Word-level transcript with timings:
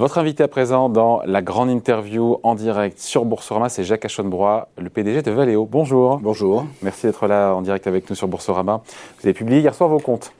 Votre 0.00 0.16
invité 0.16 0.42
à 0.42 0.48
présent 0.48 0.88
dans 0.88 1.20
la 1.26 1.42
grande 1.42 1.68
interview 1.68 2.38
en 2.42 2.54
direct 2.54 2.98
sur 2.98 3.26
Boursorama, 3.26 3.68
c'est 3.68 3.84
Jacques 3.84 4.06
Achonbrois, 4.06 4.68
le 4.78 4.88
PDG 4.88 5.20
de 5.20 5.30
Valeo. 5.30 5.66
Bonjour. 5.66 6.20
Bonjour. 6.20 6.64
Merci 6.80 7.04
d'être 7.04 7.26
là 7.26 7.52
en 7.52 7.60
direct 7.60 7.86
avec 7.86 8.08
nous 8.08 8.16
sur 8.16 8.26
Boursorama. 8.26 8.80
Vous 9.18 9.26
avez 9.26 9.34
publié 9.34 9.60
hier 9.60 9.74
soir 9.74 9.90
vos 9.90 9.98
comptes. 9.98 10.32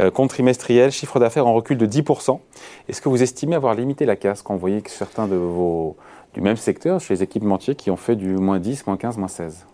Euh, 0.00 0.12
compte 0.12 0.30
trimestriel, 0.30 0.92
chiffre 0.92 1.18
d'affaires 1.18 1.48
en 1.48 1.54
recul 1.54 1.76
de 1.76 1.84
10%. 1.84 2.38
Est-ce 2.88 3.02
que 3.02 3.08
vous 3.08 3.20
estimez 3.20 3.56
avoir 3.56 3.74
limité 3.74 4.06
la 4.06 4.14
casse 4.14 4.42
quand 4.42 4.54
vous 4.54 4.60
voyez 4.60 4.82
que 4.82 4.90
certains 4.92 5.26
de 5.26 5.34
vos 5.34 5.96
du 6.32 6.40
même 6.40 6.56
secteur, 6.56 7.00
chez 7.00 7.14
les 7.14 7.24
équipementiers, 7.24 7.74
qui 7.74 7.90
ont 7.90 7.96
fait 7.96 8.14
du 8.14 8.36
moins 8.36 8.60
10, 8.60 8.86
moins 8.86 8.96
15, 8.96 9.18
moins 9.18 9.26
16 9.26 9.66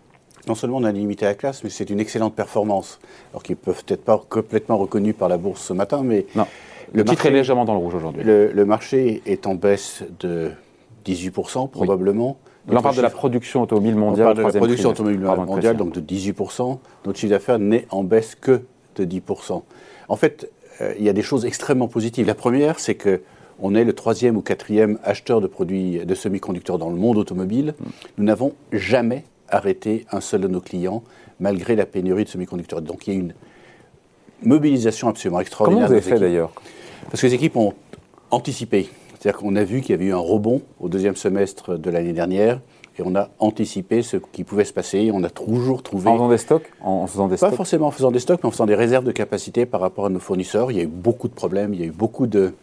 non 0.47 0.53
seulement 0.53 0.77
on 0.77 0.83
a 0.83 0.91
limité 0.91 1.25
la 1.25 1.33
classe, 1.33 1.63
mais 1.63 1.71
c'est 1.71 1.89
une 1.89 1.99
excellente 1.99 2.35
performance. 2.35 2.99
Alors 3.31 3.41
qu'ils 3.41 3.55
peuvent 3.55 3.83
peut-être 3.83 4.05
pas 4.05 4.21
complètement 4.29 4.77
reconnus 4.77 5.15
par 5.17 5.27
la 5.27 5.37
bourse 5.37 5.61
ce 5.63 5.73
matin, 5.73 6.01
mais 6.03 6.27
non. 6.35 6.45
Le, 6.93 7.03
titre 7.03 7.25
est 7.25 7.31
légèrement 7.31 7.65
dans 7.65 7.73
le 7.73 7.79
rouge 7.79 7.95
aujourd'hui. 7.95 8.23
Le, 8.23 8.65
marché 8.65 9.21
est 9.25 9.47
en 9.47 9.55
baisse 9.55 10.03
de 10.19 10.51
18% 11.05 11.69
probablement. 11.69 12.37
on 12.67 12.81
parle 12.81 12.95
de 12.95 13.01
la 13.01 13.09
production 13.09 13.61
automobile 13.61 13.95
mondiale. 13.95 14.27
On 14.27 14.35
parle 14.35 14.47
de 14.47 14.53
la 14.53 14.59
production 14.59 14.89
automobile 14.89 15.19
mondiale, 15.19 15.77
donc 15.77 15.93
de 15.93 16.01
18%. 16.01 16.79
Notre 17.05 17.19
chiffre 17.19 17.31
d'affaires 17.31 17.59
n'est 17.59 17.85
en 17.89 18.03
baisse 18.03 18.35
que 18.35 18.61
de 18.95 19.05
10%. 19.05 19.61
En 20.07 20.15
fait, 20.15 20.49
euh, 20.81 20.93
il 20.97 21.03
y 21.03 21.09
a 21.09 21.13
des 21.13 21.21
choses 21.21 21.45
extrêmement 21.45 21.87
positives. 21.87 22.27
La 22.27 22.35
première, 22.35 22.79
c'est 22.79 22.95
que 22.95 23.21
on 23.59 23.73
est 23.73 23.85
le 23.85 23.93
troisième 23.93 24.35
ou 24.35 24.41
quatrième 24.41 24.99
acheteur 25.03 25.39
de 25.39 25.47
produits 25.47 26.05
de 26.05 26.15
semi-conducteurs 26.15 26.77
dans 26.77 26.89
le 26.89 26.97
monde 26.97 27.17
automobile. 27.17 27.73
Mm. 27.79 27.85
Nous 28.17 28.23
n'avons 28.25 28.53
jamais 28.73 29.23
arrêté 29.49 30.05
un 30.11 30.19
seul 30.19 30.41
de 30.41 30.47
nos 30.47 30.59
clients, 30.59 31.03
malgré 31.39 31.75
la 31.75 31.85
pénurie 31.85 32.25
de 32.25 32.29
semi-conducteurs. 32.29 32.81
Donc 32.81 33.07
il 33.07 33.13
y 33.13 33.15
a 33.15 33.19
une 33.19 33.33
mobilisation 34.45 35.09
absolument 35.09 35.39
extraordinaire. 35.39 35.87
Comment 35.87 35.99
vous 35.99 36.07
avez 36.07 36.15
fait 36.15 36.19
d'ailleurs 36.19 36.51
Parce 37.09 37.21
que 37.21 37.27
les 37.27 37.33
équipes 37.33 37.57
ont 37.57 37.73
anticipé. 38.31 38.89
C'est-à-dire 39.19 39.39
qu'on 39.39 39.55
a 39.55 39.63
vu 39.63 39.81
qu'il 39.81 39.91
y 39.91 39.93
avait 39.93 40.05
eu 40.05 40.13
un 40.13 40.17
rebond 40.17 40.61
au 40.79 40.89
deuxième 40.89 41.15
semestre 41.15 41.77
de 41.77 41.89
l'année 41.89 42.13
dernière 42.13 42.59
et 42.97 43.01
on 43.03 43.15
a 43.15 43.29
anticipé 43.39 44.01
ce 44.01 44.17
qui 44.17 44.43
pouvait 44.43 44.65
se 44.65 44.73
passer. 44.73 45.09
On 45.13 45.23
a 45.23 45.29
toujours 45.29 45.83
trouvé. 45.83 46.09
En 46.09 46.15
faisant 46.15 46.29
des 46.29 46.37
stocks 46.37 46.71
en 46.81 47.07
faisant 47.07 47.27
des 47.27 47.37
Pas 47.37 47.51
forcément 47.51 47.87
en 47.87 47.91
faisant 47.91 48.11
des 48.11 48.19
stocks, 48.19 48.39
mais 48.43 48.47
en 48.47 48.51
faisant 48.51 48.65
des 48.65 48.75
réserves 48.75 49.03
de 49.03 49.11
capacité 49.11 49.65
par 49.65 49.81
rapport 49.81 50.05
à 50.05 50.09
nos 50.09 50.19
fournisseurs. 50.19 50.71
Il 50.71 50.77
y 50.77 50.79
a 50.79 50.83
eu 50.83 50.87
beaucoup 50.87 51.27
de 51.27 51.33
problèmes, 51.33 51.73
il 51.73 51.79
y 51.79 51.83
a 51.83 51.87
eu 51.87 51.91
beaucoup 51.91 52.27
de, 52.27 52.53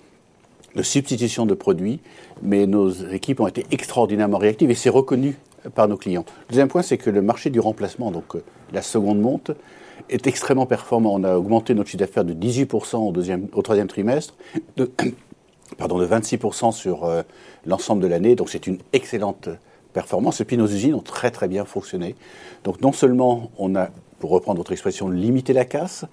de 0.75 0.83
substitution 0.83 1.47
de 1.47 1.55
produits, 1.55 2.01
mais 2.43 2.67
nos 2.67 2.91
équipes 2.91 3.41
ont 3.41 3.47
été 3.47 3.67
extraordinairement 3.71 4.39
réactives 4.39 4.71
et 4.71 4.75
c'est 4.75 4.91
reconnu 4.91 5.37
par 5.75 5.89
nos 5.89 5.97
clients. 5.97 6.25
Le 6.49 6.53
deuxième 6.53 6.69
point, 6.69 6.83
c'est 6.83 6.99
que 6.99 7.11
le 7.11 7.23
marché 7.23 7.51
du 7.51 7.61
remplacement, 7.61 8.11
donc 8.11 8.35
euh, 8.35 8.43
la 8.73 8.83
seconde 8.83 9.21
monte, 9.21 9.53
est 10.09 10.27
extrêmement 10.27 10.67
performant. 10.67 11.15
On 11.15 11.25
a 11.25 11.37
augmenté 11.37 11.75
notre 11.75 11.89
chiffre 11.91 12.01
d'affaires 12.01 12.25
de 12.25 12.35
18% 12.35 12.97
au, 12.97 13.13
deuxième, 13.13 13.49
au 13.53 13.63
troisième 13.63 13.89
trimestre, 13.89 14.35
de, 14.77 14.91
pardon, 15.79 15.99
de 15.99 16.07
26% 16.07 16.73
sur 16.73 17.05
euh, 17.05 17.23
l'ensemble 17.67 18.03
de 18.03 18.07
l'année. 18.07 18.35
Donc 18.35 18.51
c'est 18.51 18.67
une 18.67 18.79
excellente 18.93 19.49
performance. 19.93 20.41
Et 20.41 20.45
puis 20.45 20.57
nos 20.57 20.67
usines 20.67 20.95
ont 20.95 21.01
très 21.01 21.31
très 21.31 21.49
bien 21.49 21.65
fonctionné. 21.65 22.15
Donc 22.65 22.81
non 22.81 22.93
seulement 22.93 23.51
on 23.59 23.75
a, 23.75 23.89
pour 24.19 24.31
reprendre 24.31 24.59
votre 24.59 24.73
expression, 24.73 25.09
limité 25.09 25.53
la 25.53 25.65
casse, 25.65 26.05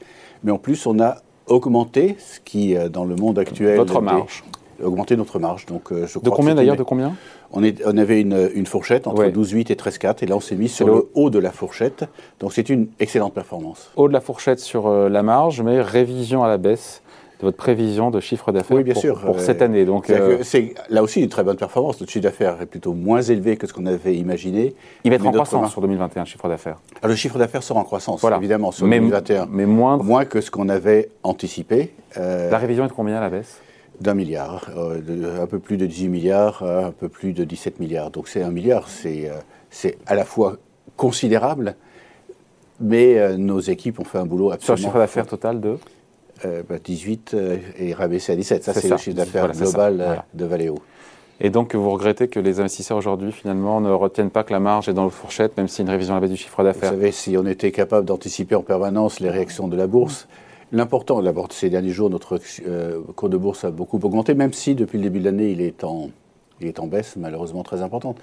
mais 0.43 0.51
en 0.51 0.57
plus 0.57 0.85
on 0.85 0.99
a 0.99 1.17
augmenté, 1.47 2.15
ce 2.19 2.39
qui 2.39 2.75
euh, 2.75 2.89
dans 2.89 3.05
le 3.05 3.15
monde 3.15 3.39
actuel... 3.39 3.77
Votre 3.77 4.01
marge. 4.01 4.43
Augmenté 4.81 5.17
notre 5.17 5.39
marge. 5.39 5.65
Donc, 5.65 5.91
je 5.91 6.19
de 6.19 6.29
combien 6.29 6.55
d'ailleurs 6.55 6.77
De 6.77 6.83
combien? 6.83 7.13
On, 7.51 7.97
avait 7.97 8.21
une, 8.21 8.65
fourchette 8.65 9.07
entre 9.07 9.23
12,8 9.25 9.71
et 9.71 9.75
13,4 9.75 10.23
et 10.23 10.27
là 10.27 10.35
on 10.35 10.39
s'est 10.39 10.55
mis 10.55 10.69
sur 10.69 10.87
le... 10.87 11.09
haut 11.15 11.29
de 11.29 11.39
la 11.39 11.51
fourchette. 11.51 12.05
Donc 12.39 12.53
c'est 12.53 12.69
une 12.69 12.87
excellente 12.99 13.33
performance. 13.33 13.91
Haut 13.95 14.07
de 14.07 14.13
la 14.13 14.21
fourchette 14.21 14.59
sur 14.59 14.87
euh, 14.87 15.09
la 15.09 15.23
marge, 15.23 15.61
mais 15.61 15.81
révision 15.81 16.43
à 16.43 16.47
la 16.47 16.57
baisse 16.57 17.01
de 17.39 17.45
votre 17.45 17.57
prévision 17.57 18.11
de 18.11 18.19
chiffre 18.19 18.51
d'affaires 18.51 18.77
oui, 18.77 18.83
bien 18.83 18.93
pour, 18.93 19.01
sûr. 19.01 19.21
pour 19.21 19.39
cette 19.39 19.61
année. 19.61 19.85
Donc 19.85 20.09
euh, 20.09 20.39
c'est 20.43 20.75
là 20.89 21.01
aussi 21.01 21.21
une 21.21 21.29
très 21.29 21.43
bonne 21.43 21.55
performance. 21.55 21.99
Notre 21.99 22.11
chiffre 22.11 22.23
d'affaires 22.23 22.61
est 22.61 22.65
plutôt 22.65 22.93
moins 22.93 23.21
élevé 23.21 23.55
que 23.57 23.65
ce 23.65 23.73
qu'on 23.73 23.85
avait 23.85 24.15
imaginé. 24.15 24.75
Il 25.03 25.09
va 25.09 25.15
être 25.15 25.25
en 25.25 25.31
croissance 25.31 25.71
sur 25.71 25.81
2021, 25.81 26.25
chiffre 26.25 26.49
d'affaires. 26.49 26.77
le 27.01 27.15
chiffre 27.15 27.39
d'affaires 27.39 27.63
sera 27.63 27.79
en 27.79 27.83
croissance, 27.83 28.23
évidemment, 28.23 28.71
sur 28.71 28.85
2021. 28.85 29.47
Mais 29.49 29.65
moins, 29.65 29.97
moins 29.97 30.25
que 30.25 30.41
ce 30.41 30.51
qu'on 30.51 30.69
avait 30.69 31.09
anticipé. 31.23 31.93
Euh, 32.17 32.49
la 32.49 32.57
révision 32.57 32.85
est 32.85 32.89
de 32.89 32.93
combien 32.93 33.17
à 33.17 33.21
la 33.21 33.29
baisse? 33.29 33.61
D'un 34.01 34.13
milliard, 34.13 34.69
euh, 34.75 35.41
un 35.41 35.47
peu 35.47 35.59
plus 35.59 35.77
de 35.77 35.85
18 35.85 36.07
milliards, 36.07 36.63
euh, 36.63 36.85
un 36.85 36.91
peu 36.91 37.09
plus 37.09 37.33
de 37.33 37.43
17 37.43 37.79
milliards. 37.79 38.11
Donc 38.11 38.27
c'est 38.27 38.41
un 38.41 38.51
milliard, 38.51 38.87
c'est 38.89 39.29
euh, 39.29 39.91
à 40.05 40.15
la 40.15 40.25
fois 40.25 40.57
considérable, 40.95 41.75
mais 42.79 43.37
nos 43.37 43.59
équipes 43.59 43.99
ont 43.99 44.05
fait 44.05 44.17
un 44.17 44.25
boulot 44.25 44.51
absolument. 44.51 44.65
Sur 44.65 44.75
le 44.75 44.81
chiffre 44.81 44.99
d'affaires 44.99 45.27
total 45.27 45.59
de 45.59 45.77
18 46.83 47.35
bah, 47.35 47.39
et 47.77 47.93
rabaissé 47.93 48.31
à 48.31 48.35
17. 48.35 48.63
Ça, 48.63 48.73
c'est 48.73 48.89
le 48.89 48.97
chiffre 48.97 49.17
d'affaires 49.17 49.51
global 49.51 50.23
de 50.33 50.45
Valeo. 50.45 50.75
Et 51.41 51.49
donc, 51.49 51.73
vous 51.73 51.89
regrettez 51.89 52.27
que 52.27 52.39
les 52.39 52.59
investisseurs 52.59 52.97
aujourd'hui, 52.97 53.31
finalement, 53.31 53.79
ne 53.79 53.91
retiennent 53.91 54.29
pas 54.29 54.43
que 54.43 54.51
la 54.51 54.59
marge 54.59 54.89
est 54.89 54.93
dans 54.93 55.05
le 55.05 55.09
fourchette, 55.09 55.55
même 55.55 55.69
si 55.69 55.81
une 55.81 55.89
révision 55.89 56.13
à 56.13 56.17
la 56.17 56.21
baisse 56.21 56.31
du 56.31 56.37
chiffre 56.37 56.63
d'affaires? 56.63 56.91
Vous 56.91 56.99
savez, 56.99 57.11
si 57.11 57.37
on 57.37 57.45
était 57.45 57.71
capable 57.71 58.05
d'anticiper 58.05 58.55
en 58.55 58.61
permanence 58.61 59.21
les 59.21 59.29
réactions 59.29 59.69
de 59.69 59.77
la 59.77 59.87
bourse, 59.87 60.27
L'important, 60.71 61.21
d'abord, 61.21 61.51
ces 61.51 61.69
derniers 61.69 61.89
jours, 61.89 62.09
notre 62.09 62.39
euh, 62.67 63.01
cours 63.15 63.29
de 63.29 63.37
bourse 63.37 63.63
a 63.63 63.71
beaucoup 63.71 63.97
augmenté, 63.97 64.35
même 64.35 64.53
si 64.53 64.75
depuis 64.75 64.97
le 64.97 65.03
début 65.03 65.19
de 65.19 65.25
l'année, 65.25 65.49
il, 65.49 65.61
est 65.61 65.83
en, 65.83 66.11
il 66.61 66.67
est 66.67 66.79
en 66.79 66.85
baisse, 66.85 67.15
malheureusement 67.15 67.63
très 67.63 67.81
importante. 67.81 68.17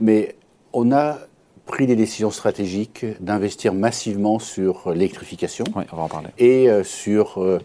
Mais 0.00 0.34
on 0.72 0.92
a 0.92 1.18
pris 1.66 1.86
des 1.86 1.96
décisions 1.96 2.30
stratégiques 2.30 3.04
d'investir 3.20 3.74
massivement 3.74 4.38
sur 4.38 4.92
l'électrification 4.92 5.64
et 6.38 6.70
euh, 6.70 6.84
sur 6.84 7.42
euh, 7.42 7.58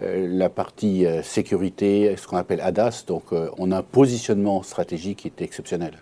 la 0.00 0.48
partie 0.48 1.06
sécurité, 1.22 2.14
ce 2.18 2.26
qu'on 2.26 2.36
appelle 2.36 2.60
ADAS. 2.60 3.04
Donc 3.06 3.32
on 3.32 3.72
a 3.72 3.78
un 3.78 3.82
positionnement 3.82 4.62
stratégique 4.62 5.20
qui 5.20 5.28
est 5.28 5.40
exceptionnel. 5.40 5.92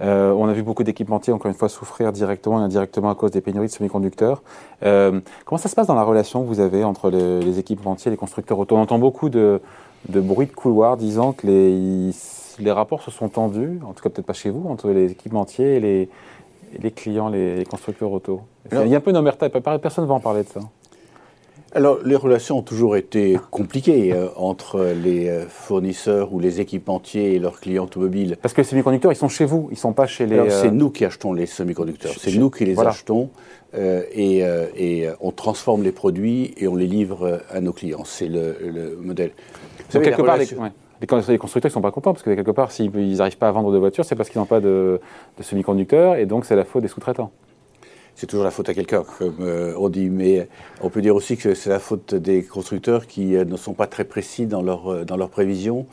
Euh, 0.00 0.32
on 0.32 0.48
a 0.48 0.52
vu 0.52 0.62
beaucoup 0.62 0.84
d'équipementiers, 0.84 1.32
encore 1.32 1.50
une 1.50 1.56
fois, 1.56 1.68
souffrir 1.68 2.12
directement 2.12 2.60
et 2.60 2.64
indirectement 2.64 3.10
à 3.10 3.14
cause 3.14 3.30
des 3.30 3.40
pénuries 3.40 3.68
de 3.68 3.72
semi-conducteurs. 3.72 4.42
Euh, 4.82 5.20
comment 5.44 5.58
ça 5.58 5.68
se 5.68 5.74
passe 5.74 5.86
dans 5.86 5.94
la 5.94 6.02
relation 6.02 6.42
que 6.42 6.48
vous 6.48 6.60
avez 6.60 6.84
entre 6.84 7.10
les, 7.10 7.40
les 7.40 7.58
équipementiers 7.58 8.10
et 8.10 8.12
les 8.12 8.18
constructeurs 8.18 8.58
auto 8.58 8.76
On 8.76 8.80
entend 8.80 8.98
beaucoup 8.98 9.30
de, 9.30 9.60
bruit 10.08 10.46
de 10.46 10.52
couloir 10.52 10.96
disant 10.96 11.32
que 11.32 11.46
les, 11.46 12.10
les, 12.58 12.72
rapports 12.72 13.02
se 13.02 13.10
sont 13.10 13.28
tendus, 13.28 13.80
en 13.86 13.92
tout 13.92 14.02
cas 14.02 14.10
peut-être 14.10 14.26
pas 14.26 14.34
chez 14.34 14.50
vous, 14.50 14.68
entre 14.68 14.90
les 14.90 15.12
équipementiers 15.12 15.76
et 15.76 15.80
les, 15.80 16.08
les 16.78 16.90
clients, 16.90 17.28
les, 17.28 17.64
constructeurs 17.64 18.12
auto. 18.12 18.42
Il 18.72 18.88
y 18.88 18.94
a 18.94 18.98
un 18.98 19.00
peu 19.00 19.10
une 19.10 19.16
omerta, 19.16 19.48
personne 19.48 20.04
ne 20.04 20.08
va 20.08 20.14
en 20.14 20.20
parler 20.20 20.42
de 20.42 20.48
ça. 20.48 20.60
Alors, 21.76 21.98
les 22.06 22.16
relations 22.16 22.56
ont 22.56 22.62
toujours 22.62 22.96
été 22.96 23.38
compliquées 23.50 24.14
euh, 24.14 24.28
entre 24.36 24.82
les 24.82 25.28
euh, 25.28 25.46
fournisseurs 25.46 26.32
ou 26.32 26.40
les 26.40 26.62
équipementiers 26.62 27.34
et 27.34 27.38
leurs 27.38 27.60
clients 27.60 27.84
automobiles. 27.84 28.38
Parce 28.40 28.54
que 28.54 28.62
les 28.62 28.66
semi-conducteurs, 28.66 29.12
ils 29.12 29.16
sont 29.16 29.28
chez 29.28 29.44
vous, 29.44 29.66
ils 29.68 29.74
ne 29.74 29.78
sont 29.78 29.92
pas 29.92 30.06
chez 30.06 30.24
les. 30.24 30.48
c'est 30.48 30.68
euh, 30.68 30.70
nous 30.70 30.88
qui 30.88 31.04
achetons 31.04 31.34
les 31.34 31.44
semi-conducteurs, 31.44 32.14
c'est 32.18 32.34
nous 32.34 32.48
qui 32.48 32.64
les 32.64 32.80
achetons 32.80 33.28
et, 33.74 35.06
on 35.20 35.30
transforme 35.32 35.82
les 35.82 35.92
produits 35.92 36.54
et 36.56 36.66
on 36.66 36.76
les 36.76 36.86
livre 36.86 37.42
à 37.50 37.60
nos 37.60 37.74
clients. 37.74 38.04
C'est 38.06 38.28
le, 38.28 38.96
modèle. 38.98 39.32
Vous 39.90 40.00
quelque 40.00 40.22
part, 40.22 40.38
les, 40.38 41.36
constructeurs 41.36 41.68
ne 41.68 41.74
sont 41.74 41.82
pas 41.82 41.90
contents 41.90 42.14
parce 42.14 42.22
que 42.22 42.30
quelque 42.30 42.52
part, 42.52 42.72
s'ils 42.72 42.90
n'arrivent 42.90 43.36
pas 43.36 43.48
à 43.48 43.52
vendre 43.52 43.70
de 43.70 43.76
voitures, 43.76 44.06
c'est 44.06 44.16
parce 44.16 44.30
qu'ils 44.30 44.40
n'ont 44.40 44.46
pas 44.46 44.60
de, 44.60 44.98
de 45.36 45.42
semi-conducteurs 45.42 46.16
et 46.16 46.24
donc 46.24 46.46
c'est 46.46 46.56
la 46.56 46.64
faute 46.64 46.80
des 46.80 46.88
sous-traitants 46.88 47.32
c'est 48.16 48.26
toujours 48.26 48.44
la 48.44 48.50
faute 48.50 48.68
à 48.70 48.74
quelqu'un, 48.74 49.04
comme 49.18 49.36
euh, 49.40 49.74
on 49.76 49.90
dit. 49.90 50.08
Mais 50.08 50.48
on 50.80 50.88
peut 50.88 51.02
dire 51.02 51.14
aussi 51.14 51.36
que 51.36 51.54
c'est 51.54 51.70
la 51.70 51.78
faute 51.78 52.14
des 52.14 52.42
constructeurs 52.42 53.06
qui 53.06 53.36
euh, 53.36 53.44
ne 53.44 53.56
sont 53.56 53.74
pas 53.74 53.86
très 53.86 54.04
précis 54.04 54.46
dans 54.46 54.62
leurs 54.62 54.90
euh, 54.90 55.04
dans 55.04 55.28
prévisions. 55.28 55.86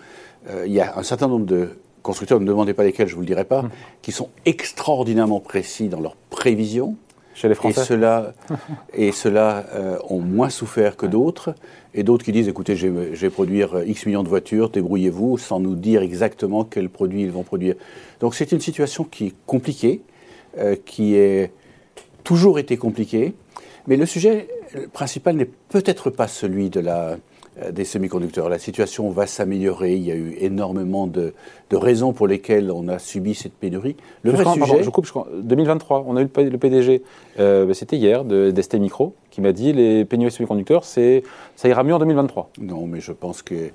il 0.65 0.71
y 0.71 0.79
a 0.79 0.97
un 0.97 1.03
certain 1.03 1.27
nombre 1.27 1.45
de 1.45 1.69
constructeurs, 2.01 2.39
ne 2.39 2.45
me 2.45 2.49
demandez 2.49 2.73
pas 2.73 2.83
lesquels, 2.83 3.07
je 3.07 3.13
ne 3.13 3.15
vous 3.15 3.21
le 3.21 3.27
dirai 3.27 3.43
pas, 3.43 3.59
hum. 3.59 3.69
qui 4.01 4.11
sont 4.11 4.29
extraordinairement 4.45 5.39
précis 5.39 5.89
dans 5.89 5.99
leurs 5.99 6.15
prévisions. 6.15 6.95
Chez 7.35 7.49
les 7.49 7.55
Français. 7.55 7.81
Et 8.93 9.11
ceux-là, 9.11 9.65
cela 9.65 9.65
ont 10.07 10.19
moins 10.19 10.49
souffert 10.49 10.95
que 10.95 11.07
d'autres. 11.07 11.55
Et 11.95 12.03
d'autres 12.03 12.23
qui 12.23 12.31
disent, 12.31 12.47
écoutez, 12.47 12.75
je 12.75 12.87
vais 12.87 13.29
produire 13.31 13.81
X 13.87 14.05
millions 14.05 14.21
de 14.21 14.29
voitures, 14.29 14.69
débrouillez-vous, 14.69 15.39
sans 15.39 15.59
nous 15.59 15.75
dire 15.75 16.03
exactement 16.03 16.63
quels 16.63 16.89
produits 16.89 17.23
ils 17.23 17.31
vont 17.31 17.41
produire. 17.41 17.73
Donc 18.19 18.35
c'est 18.35 18.51
une 18.51 18.59
situation 18.59 19.03
qui 19.03 19.27
est 19.27 19.33
compliquée, 19.47 20.01
qui 20.85 21.15
est 21.15 21.51
toujours 22.23 22.59
été 22.59 22.77
compliqué. 22.77 23.33
Mais 23.87 23.97
le 23.97 24.05
sujet 24.05 24.47
principal 24.93 25.35
n'est 25.35 25.49
peut-être 25.69 26.09
pas 26.09 26.27
celui 26.27 26.69
de 26.69 26.79
la, 26.79 27.17
euh, 27.61 27.71
des 27.71 27.85
semi-conducteurs. 27.85 28.49
La 28.49 28.57
situation 28.57 29.11
va 29.11 29.27
s'améliorer. 29.27 29.93
Il 29.95 30.03
y 30.03 30.11
a 30.11 30.15
eu 30.15 30.35
énormément 30.39 31.05
de, 31.05 31.33
raisons 31.71 32.11
pour 32.11 32.27
lesquelles 32.27 32.71
on 32.71 32.87
a 32.87 32.97
subi 32.97 33.35
cette 33.35 33.53
pénurie. 33.53 33.95
Le 34.23 34.31
vrai 34.31 34.45
sujet. 34.53 34.83
je 34.83 34.89
coupe, 34.89 35.07
2023, 35.41 36.05
on 36.07 36.15
a 36.17 36.21
eu 36.21 36.29
le 36.35 36.57
PDG, 36.57 37.03
euh, 37.39 37.71
c'était 37.73 37.97
hier, 37.97 38.25
d'ST 38.25 38.75
Micro, 38.75 39.15
qui 39.33 39.41
m'a 39.41 39.51
dit 39.51 39.73
les 39.73 40.05
pénuries 40.05 40.31
semi-conducteurs, 40.31 40.83
ça 40.85 41.01
ira 41.65 41.83
mieux 41.83 41.95
en 41.95 41.97
2023. 41.97 42.51
Non, 42.59 42.85
mais 42.85 42.99
je 42.99 43.11
pense 43.11 43.41
que. 43.41 43.71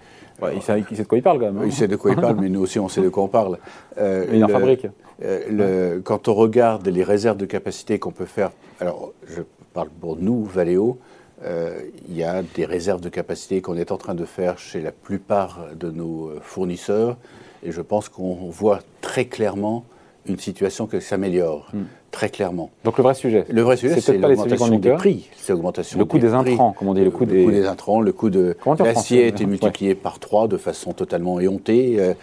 il, 0.54 0.62
sait, 0.62 0.80
de 0.80 1.02
quoi 1.02 1.18
il 1.18 1.22
parle 1.22 1.40
quand 1.40 1.46
même. 1.46 1.58
Hein. 1.58 1.66
Il 1.66 1.72
sait 1.72 1.88
de 1.88 1.96
quoi 1.96 2.12
il 2.12 2.16
parle, 2.16 2.36
mais 2.40 2.48
nous 2.48 2.60
aussi 2.60 2.78
on 2.78 2.88
sait 2.88 3.02
de 3.02 3.08
quoi 3.08 3.24
on 3.24 3.28
parle. 3.28 3.58
Euh, 3.98 4.24
il 4.32 4.44
en 4.44 4.48
fabrique. 4.48 4.86
Euh, 5.24 5.98
quand 6.04 6.28
on 6.28 6.34
regarde 6.34 6.86
les 6.86 7.02
réserves 7.02 7.38
de 7.38 7.44
capacité 7.44 7.98
qu'on 7.98 8.12
peut 8.12 8.24
faire, 8.24 8.52
alors 8.78 9.12
je 9.26 9.42
parle 9.74 9.88
pour 9.88 10.16
nous, 10.16 10.44
Valeo, 10.44 11.00
il 11.44 12.16
y 12.16 12.22
a 12.22 12.44
des 12.54 12.64
réserves 12.64 13.00
de 13.00 13.08
capacité 13.08 13.60
qu'on 13.60 13.76
est 13.76 13.90
en 13.90 13.96
train 13.96 14.14
de 14.14 14.24
faire 14.24 14.60
chez 14.60 14.80
la 14.80 14.92
plupart 14.92 15.70
de 15.74 15.90
nos 15.90 16.34
fournisseurs. 16.40 17.16
Et 17.64 17.72
je 17.72 17.80
pense 17.80 18.08
qu'on 18.08 18.48
voit 18.48 18.78
très 19.00 19.24
clairement 19.24 19.84
une 20.28 20.38
situation 20.38 20.86
qui 20.86 21.00
s'améliore. 21.00 21.68
Hmm. 21.72 21.82
Très 22.10 22.30
clairement. 22.30 22.70
Donc 22.84 22.96
le 22.96 23.04
vrai 23.04 23.14
sujet 23.14 23.44
Le 23.50 23.60
vrai 23.60 23.76
sujet, 23.76 24.00
c'est 24.00 24.16
l'augmentation 24.16 24.78
des 24.78 24.90
prix. 24.92 25.28
C'est 25.36 25.52
l'augmentation 25.52 25.98
Le 25.98 26.04
coût 26.06 26.18
des, 26.18 26.32
intrants, 26.32 26.72
comme 26.72 26.88
on 26.88 26.94
dit. 26.94 27.04
Le 27.04 27.10
coût, 27.10 27.26
des... 27.26 27.46
des 27.46 27.66
intrants, 27.66 28.00
le 28.00 28.12
coût 28.12 28.30
de 28.30 28.56
l'acier 28.78 29.24
a 29.24 29.26
été 29.26 29.44
multiplié 29.44 29.94
par 29.94 30.18
trois 30.18 30.48
de 30.48 30.56
façon 30.56 30.92
totalement 30.92 31.38
éhontée. 31.38 31.96
Euh, 31.98 32.14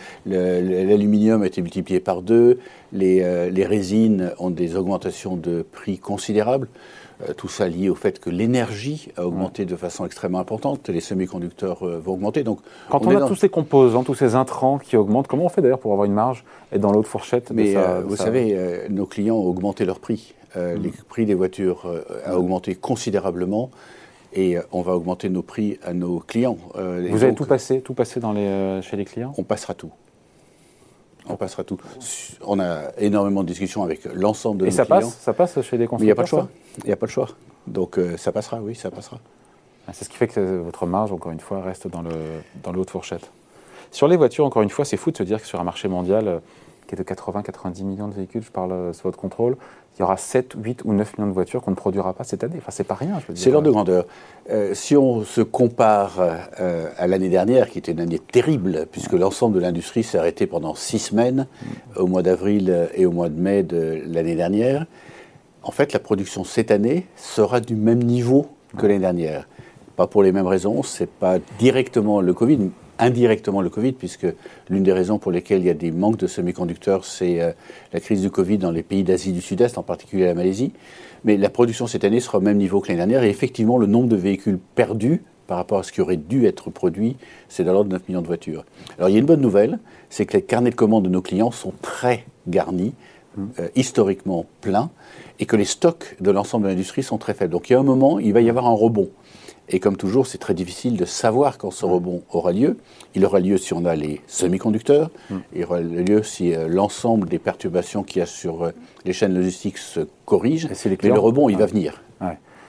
l'aluminium 0.85 1.43
a 1.43 1.47
été 1.47 1.61
multiplié 1.61 1.99
par 1.99 2.23
deux. 2.23 2.59
Les, 2.93 3.21
euh, 3.21 3.49
les 3.51 3.65
résines 3.65 4.31
ont 4.39 4.49
des 4.49 4.75
augmentations 4.75 5.35
de 5.35 5.63
prix 5.71 5.99
considérables. 5.99 6.67
Euh, 7.21 7.33
tout 7.33 7.47
ça 7.47 7.67
lié 7.67 7.89
au 7.89 7.95
fait 7.95 8.19
que 8.19 8.29
l'énergie 8.29 9.09
a 9.15 9.25
augmenté 9.25 9.65
de 9.65 9.75
façon 9.75 10.05
extrêmement 10.05 10.39
importante, 10.39 10.89
les 10.89 10.99
semi-conducteurs 10.99 11.83
euh, 11.83 11.97
vont 11.97 12.13
augmenter. 12.13 12.43
Donc, 12.43 12.59
Quand 12.89 13.05
on, 13.05 13.15
a 13.15 13.25
tous 13.25 13.35
ces 13.35 13.47
composants, 13.47 14.03
tous 14.03 14.15
ces 14.15 14.35
intrants 14.35 14.79
qui 14.79 14.97
augmentent, 14.97 15.27
comment 15.27 15.45
on 15.45 15.49
fait 15.49 15.61
d'ailleurs 15.61 15.79
pour 15.79 15.93
avoir 15.93 16.05
une 16.05 16.13
marge 16.13 16.43
et 16.73 16.79
dans 16.79 16.91
l'autre 16.91 17.07
fourchette 17.07 17.51
Mais 17.51 17.75
euh, 17.77 18.01
vous 18.05 18.17
savez, 18.17 18.87
nos 18.89 19.05
clients 19.05 19.35
ont 19.35 19.47
augmenté 19.47 19.85
leur 19.85 19.99
prix. 19.99 20.33
Mm. 20.55 20.59
Les 20.81 20.91
prix 21.07 21.25
des 21.25 21.33
voitures 21.33 21.85
ont 22.27 22.33
augmenté 22.33 22.75
considérablement 22.75 23.71
et 24.33 24.57
on 24.73 24.81
va 24.81 24.93
augmenter 24.95 25.29
nos 25.29 25.41
prix 25.41 25.79
à 25.83 25.93
nos 25.93 26.19
clients. 26.19 26.57
vous 26.73 27.23
avez 27.23 27.35
tout 27.35 27.45
passé, 27.45 27.81
tout 27.81 27.93
passé 27.93 28.19
dans 28.19 28.33
les, 28.33 28.81
chez 28.81 28.97
les 28.97 29.05
clients? 29.05 29.33
On 29.37 29.43
passera 29.43 29.73
tout. 29.73 29.91
On 31.27 31.35
passera 31.37 31.63
tout. 31.63 31.77
On 32.41 32.59
a 32.59 32.91
énormément 32.97 33.41
de 33.41 33.47
discussions 33.47 33.83
avec 33.83 34.05
l'ensemble 34.13 34.61
de 34.61 34.65
et 34.65 34.69
nos 34.69 34.75
ça 34.75 34.85
clients. 34.85 34.99
Passe, 34.99 35.17
ça 35.19 35.33
passe 35.33 35.61
chez 35.61 35.77
les 35.77 35.87
constructeurs 35.87 36.01
il 36.01 36.05
n'y 36.05 36.11
a 36.11 36.15
pas 36.15 36.23
de 36.23 36.27
choix. 36.27 36.47
Il 36.79 36.85
n'y 36.85 36.91
a 36.93 36.95
pas 36.95 37.05
de 37.05 37.11
choix. 37.11 37.29
Donc 37.67 37.97
euh, 37.97 38.17
ça 38.17 38.31
passera, 38.31 38.59
oui, 38.61 38.75
ça 38.75 38.91
passera. 38.91 39.19
Ah, 39.87 39.91
c'est 39.93 40.05
ce 40.05 40.09
qui 40.09 40.17
fait 40.17 40.27
que 40.27 40.39
votre 40.39 40.85
marge, 40.85 41.11
encore 41.11 41.31
une 41.31 41.39
fois, 41.39 41.61
reste 41.61 41.87
dans 41.87 42.01
le, 42.01 42.11
dans 42.63 42.73
de 42.73 42.89
fourchette. 42.89 43.31
Sur 43.91 44.07
les 44.07 44.17
voitures, 44.17 44.45
encore 44.45 44.61
une 44.61 44.69
fois, 44.69 44.83
c'est 44.83 44.97
fou 44.97 45.11
de 45.11 45.17
se 45.17 45.23
dire 45.23 45.39
que 45.39 45.47
sur 45.47 45.59
un 45.59 45.63
marché 45.63 45.87
mondial 45.87 46.41
qui 46.87 46.95
est 46.95 46.97
de 46.97 47.03
80-90 47.03 47.83
millions 47.83 48.07
de 48.07 48.13
véhicules, 48.13 48.43
je 48.43 48.51
parle 48.51 48.71
euh, 48.71 48.93
sous 48.93 49.03
votre 49.03 49.17
contrôle, 49.17 49.57
il 49.95 50.01
y 50.01 50.03
aura 50.03 50.17
7, 50.17 50.55
8 50.57 50.81
ou 50.85 50.93
9 50.93 51.17
millions 51.17 51.29
de 51.29 51.33
voitures 51.33 51.61
qu'on 51.61 51.71
ne 51.71 51.75
produira 51.75 52.13
pas 52.13 52.23
cette 52.23 52.43
année. 52.43 52.55
Enfin, 52.57 52.71
c'est 52.71 52.83
pas 52.83 52.95
rien, 52.95 53.19
C'est 53.33 53.49
l'ordre 53.49 53.67
de 53.67 53.71
grandeur. 53.71 54.05
Euh, 54.49 54.73
si 54.73 54.97
on 54.97 55.23
se 55.23 55.41
compare 55.41 56.15
euh, 56.59 56.89
à 56.97 57.07
l'année 57.07 57.29
dernière, 57.29 57.69
qui 57.69 57.77
était 57.79 57.93
une 57.93 58.01
année 58.01 58.19
terrible, 58.19 58.87
puisque 58.91 59.13
l'ensemble 59.13 59.55
de 59.55 59.61
l'industrie 59.61 60.03
s'est 60.03 60.17
arrêté 60.17 60.47
pendant 60.47 60.75
6 60.75 60.99
semaines, 60.99 61.47
mm. 61.61 61.99
au 62.01 62.07
mois 62.07 62.23
d'avril 62.23 62.89
et 62.93 63.05
au 63.05 63.11
mois 63.11 63.29
de 63.29 63.39
mai 63.39 63.63
de 63.63 64.01
l'année 64.05 64.35
dernière, 64.35 64.85
en 65.63 65.71
fait, 65.71 65.93
la 65.93 65.99
production 65.99 66.43
cette 66.43 66.71
année 66.71 67.07
sera 67.15 67.59
du 67.59 67.75
même 67.75 68.03
niveau 68.03 68.47
que 68.77 68.85
l'année 68.85 68.99
dernière. 68.99 69.47
Pas 69.95 70.07
pour 70.07 70.23
les 70.23 70.31
mêmes 70.31 70.45
raisons, 70.45 70.83
c'est 70.83 71.09
pas 71.09 71.39
directement 71.57 72.19
le 72.19 72.33
Covid, 72.33 72.69
indirectement 72.99 73.61
le 73.61 73.69
Covid, 73.69 73.93
puisque 73.93 74.27
l'une 74.69 74.83
des 74.83 74.93
raisons 74.93 75.17
pour 75.17 75.31
lesquelles 75.31 75.59
il 75.59 75.65
y 75.65 75.69
a 75.69 75.75
des 75.75 75.91
manques 75.91 76.17
de 76.17 76.27
semi-conducteurs, 76.27 77.05
c'est 77.05 77.41
euh, 77.41 77.51
la 77.93 77.99
crise 77.99 78.21
du 78.21 78.29
Covid 78.29 78.57
dans 78.57 78.71
les 78.71 78.83
pays 78.83 79.03
d'Asie 79.03 79.33
du 79.33 79.41
Sud-Est, 79.41 79.77
en 79.77 79.83
particulier 79.83 80.25
la 80.25 80.33
Malaisie. 80.33 80.71
Mais 81.23 81.37
la 81.37 81.49
production 81.49 81.87
cette 81.87 82.03
année 82.03 82.19
sera 82.19 82.37
au 82.37 82.41
même 82.41 82.57
niveau 82.57 82.81
que 82.81 82.87
l'année 82.87 82.99
dernière, 82.99 83.23
et 83.23 83.29
effectivement, 83.29 83.77
le 83.77 83.87
nombre 83.87 84.07
de 84.07 84.15
véhicules 84.15 84.59
perdus 84.75 85.23
par 85.47 85.57
rapport 85.57 85.79
à 85.79 85.83
ce 85.83 85.91
qui 85.91 86.01
aurait 86.01 86.17
dû 86.17 86.45
être 86.45 86.69
produit, 86.69 87.17
c'est 87.49 87.63
de 87.63 87.71
l'ordre 87.71 87.89
de 87.89 87.95
9 87.95 88.09
millions 88.09 88.21
de 88.21 88.27
voitures. 88.27 88.65
Alors 88.97 89.09
il 89.09 89.13
y 89.13 89.15
a 89.15 89.19
une 89.19 89.25
bonne 89.25 89.41
nouvelle, 89.41 89.79
c'est 90.09 90.25
que 90.25 90.37
les 90.37 90.41
carnets 90.41 90.71
de 90.71 90.75
commandes 90.75 91.03
de 91.03 91.09
nos 91.09 91.21
clients 91.21 91.51
sont 91.51 91.73
très 91.81 92.25
garnis, 92.47 92.93
mmh. 93.37 93.43
euh, 93.59 93.67
historiquement 93.75 94.45
pleins, 94.61 94.89
et 95.39 95.45
que 95.45 95.55
les 95.55 95.65
stocks 95.65 96.15
de 96.19 96.31
l'ensemble 96.31 96.65
de 96.65 96.69
l'industrie 96.69 97.03
sont 97.03 97.17
très 97.17 97.33
faibles. 97.33 97.51
Donc 97.51 97.69
il 97.69 97.73
y 97.73 97.75
a 97.75 97.79
un 97.79 97.83
moment, 97.83 98.19
il 98.19 98.33
va 98.33 98.41
y 98.41 98.49
avoir 98.49 98.65
un 98.65 98.73
rebond. 98.73 99.09
Et 99.69 99.79
comme 99.79 99.97
toujours, 99.97 100.27
c'est 100.27 100.37
très 100.37 100.53
difficile 100.53 100.95
de 100.95 101.05
savoir 101.05 101.57
quand 101.57 101.71
ce 101.71 101.85
rebond 101.85 102.21
aura 102.31 102.51
lieu. 102.51 102.77
Il 103.15 103.25
aura 103.25 103.39
lieu 103.39 103.57
si 103.57 103.73
on 103.73 103.85
a 103.85 103.95
les 103.95 104.21
semi-conducteurs, 104.27 105.09
mm. 105.29 105.37
il 105.55 105.63
aura 105.63 105.81
lieu 105.81 106.21
si 106.23 106.53
euh, 106.53 106.67
l'ensemble 106.67 107.27
des 107.27 107.39
perturbations 107.39 108.03
qu'il 108.03 108.19
y 108.19 108.21
a 108.21 108.25
sur 108.25 108.63
euh, 108.63 108.71
les 109.05 109.13
chaînes 109.13 109.33
logistiques 109.33 109.77
se 109.77 110.01
corrigent. 110.25 110.67
Et, 110.85 111.07
le 111.07 111.19
rebond, 111.19 111.49
il 111.49 111.57
va 111.57 111.65
venir. 111.65 112.01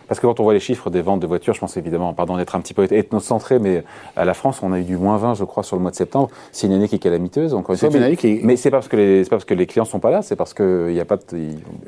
Parce 0.08 0.20
que 0.20 0.26
quand 0.26 0.38
on 0.40 0.44
voit 0.44 0.54
les 0.54 0.60
chiffres 0.60 0.90
des 0.90 1.02
ventes 1.02 1.20
de 1.20 1.26
voitures, 1.26 1.54
je 1.54 1.60
pense 1.60 1.76
évidemment, 1.76 2.12
pardon 2.14 2.36
d'être 2.36 2.54
un 2.54 2.60
petit 2.60 2.74
peu 2.74 2.84
ethnocentré, 2.90 3.58
mais 3.58 3.84
à 4.16 4.24
la 4.24 4.34
France, 4.34 4.60
on 4.62 4.72
a 4.72 4.78
eu 4.78 4.84
du 4.84 4.96
moins 4.96 5.16
20, 5.16 5.34
je 5.34 5.44
crois, 5.44 5.62
sur 5.62 5.76
le 5.76 5.82
mois 5.82 5.90
de 5.90 5.96
septembre. 5.96 6.30
C'est 6.52 6.66
une 6.66 6.74
année 6.74 6.88
qui 6.88 6.96
est 6.96 7.00
calamiteuse, 7.00 7.54
encore 7.54 7.72
une 7.72 7.78
fois. 7.78 7.88
Une 7.88 8.02
année 8.02 8.16
qui 8.16 8.40
Mais 8.42 8.56
c'est 8.56 8.70
pas 8.70 8.78
parce 8.78 8.88
que 8.88 8.96
les, 8.96 9.22
pas 9.24 9.30
parce 9.30 9.44
que 9.44 9.54
les 9.54 9.66
clients 9.66 9.84
sont 9.84 9.98
pas 9.98 10.10
là, 10.10 10.22
c'est 10.22 10.36
parce 10.36 10.54
qu'il 10.54 10.92
n'y 10.92 11.00
a 11.00 11.04
pas 11.04 11.16
de. 11.16 11.22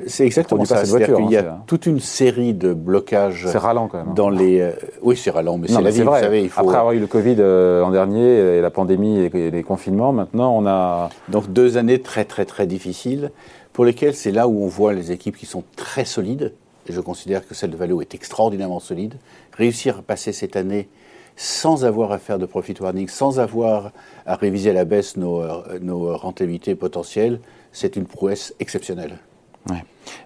C'est 0.07 0.25
exactement 0.25 0.65
ça. 0.65 0.83
C'est-à-dire 0.83 1.15
qu'il 1.15 1.31
y 1.31 1.37
a 1.37 1.53
hein, 1.53 1.63
toute 1.67 1.85
une 1.85 1.99
série 1.99 2.53
de 2.53 2.73
blocages. 2.73 3.47
C'est 3.47 3.57
ralent 3.57 3.87
quand 3.87 3.99
même. 3.99 4.09
Hein. 4.09 4.13
Dans 4.15 4.29
les. 4.29 4.61
Euh, 4.61 4.71
oui, 5.01 5.15
c'est 5.15 5.31
ralent, 5.31 5.57
mais 5.57 5.67
c'est 5.67 5.81
la 5.81 5.89
vie. 5.89 6.01
Vous 6.01 6.11
savez, 6.11 6.43
il 6.43 6.49
faut... 6.49 6.61
Après 6.61 6.77
avoir 6.77 6.93
eu 6.93 6.99
le 6.99 7.07
Covid 7.07 7.35
euh, 7.39 7.83
en 7.83 7.91
dernier, 7.91 8.57
et 8.57 8.61
la 8.61 8.69
pandémie 8.69 9.19
et 9.19 9.51
les 9.51 9.63
confinements, 9.63 10.11
maintenant, 10.11 10.55
on 10.55 10.65
a. 10.67 11.09
Donc 11.29 11.51
deux 11.51 11.77
années 11.77 12.01
très 12.01 12.25
très 12.25 12.45
très 12.45 12.67
difficiles, 12.67 13.31
pour 13.71 13.85
lesquelles 13.85 14.15
c'est 14.15 14.31
là 14.31 14.47
où 14.47 14.63
on 14.63 14.67
voit 14.67 14.93
les 14.93 15.11
équipes 15.11 15.37
qui 15.37 15.45
sont 15.45 15.63
très 15.75 16.05
solides 16.05 16.53
et 16.89 16.93
je 16.93 17.01
considère 17.01 17.47
que 17.47 17.53
celle 17.53 17.69
de 17.69 17.77
Valeo 17.77 18.01
est 18.01 18.15
extraordinairement 18.15 18.79
solide. 18.79 19.15
Réussir 19.53 19.99
à 19.99 20.01
passer 20.01 20.33
cette 20.33 20.55
année 20.55 20.89
sans 21.35 21.85
avoir 21.85 22.11
à 22.11 22.17
faire 22.17 22.37
de 22.37 22.45
profit 22.45 22.75
warning, 22.79 23.07
sans 23.07 23.39
avoir 23.39 23.91
à 24.25 24.35
réviser 24.35 24.71
à 24.71 24.73
la 24.73 24.83
baisse 24.83 25.15
nos, 25.15 25.41
nos 25.79 26.17
rentabilités 26.17 26.75
potentielles, 26.75 27.39
c'est 27.71 27.95
une 27.95 28.05
prouesse 28.05 28.53
exceptionnelle. 28.59 29.19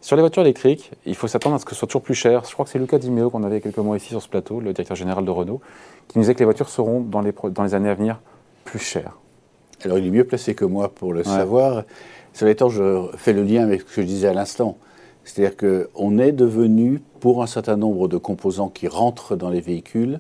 Sur 0.02 0.16
les 0.16 0.22
voitures 0.22 0.42
électriques, 0.44 0.92
il 1.06 1.16
faut 1.16 1.28
s'attendre 1.28 1.56
à 1.56 1.60
ce 1.60 1.66
que 1.66 1.72
ce 1.72 1.80
soit 1.80 1.88
toujours 1.88 2.02
plus 2.02 2.16
cher. 2.16 2.44
Je 2.48 2.54
crois 2.54 2.66
que 2.66 2.72
c'est 2.72 2.80
Lucas 2.80 3.00
Dimeo 3.00 3.30
qu'on 3.30 3.44
avait 3.44 3.60
quelques 3.62 3.78
mois 3.78 3.98
ici 3.98 4.08
sur 4.10 4.22
ce 4.22 4.30
plateau, 4.30 4.60
le 4.60 4.72
directeur 4.74 4.96
général 4.96 5.26
de 5.26 5.32
Renault, 5.32 5.62
qui 6.08 6.18
nous 6.18 6.24
disait 6.24 6.34
que 6.34 6.40
les 6.40 6.46
voitures 6.46 6.70
seront 6.70 7.02
dans 7.02 7.22
les, 7.22 7.34
dans 7.52 7.64
les 7.64 7.74
années 7.74 7.90
à 7.90 7.94
venir 7.94 8.22
plus 8.64 8.80
chères. 8.80 9.18
Alors 9.84 9.98
il 9.98 10.08
est 10.08 10.12
mieux 10.12 10.24
placé 10.24 10.56
que 10.56 10.66
moi 10.66 10.90
pour 10.90 11.14
le 11.14 11.24
savoir. 11.24 11.84
Cela 12.32 12.52
étant, 12.52 12.70
je 12.70 13.10
fais 13.18 13.34
le 13.34 13.44
lien 13.44 13.64
avec 13.64 13.82
ce 13.82 13.96
que 13.96 14.02
je 14.02 14.08
disais 14.08 14.30
à 14.30 14.34
l'instant. 14.34 14.78
C'est-à-dire 15.24 15.58
qu'on 15.58 16.18
est 16.18 16.32
devenu, 16.32 17.02
pour 17.20 17.44
un 17.44 17.48
certain 17.48 17.78
nombre 17.78 18.08
de 18.08 18.18
composants 18.18 18.70
qui 18.70 18.88
rentrent 18.88 19.36
dans 19.36 19.50
les 19.50 19.62
véhicules, 19.62 20.20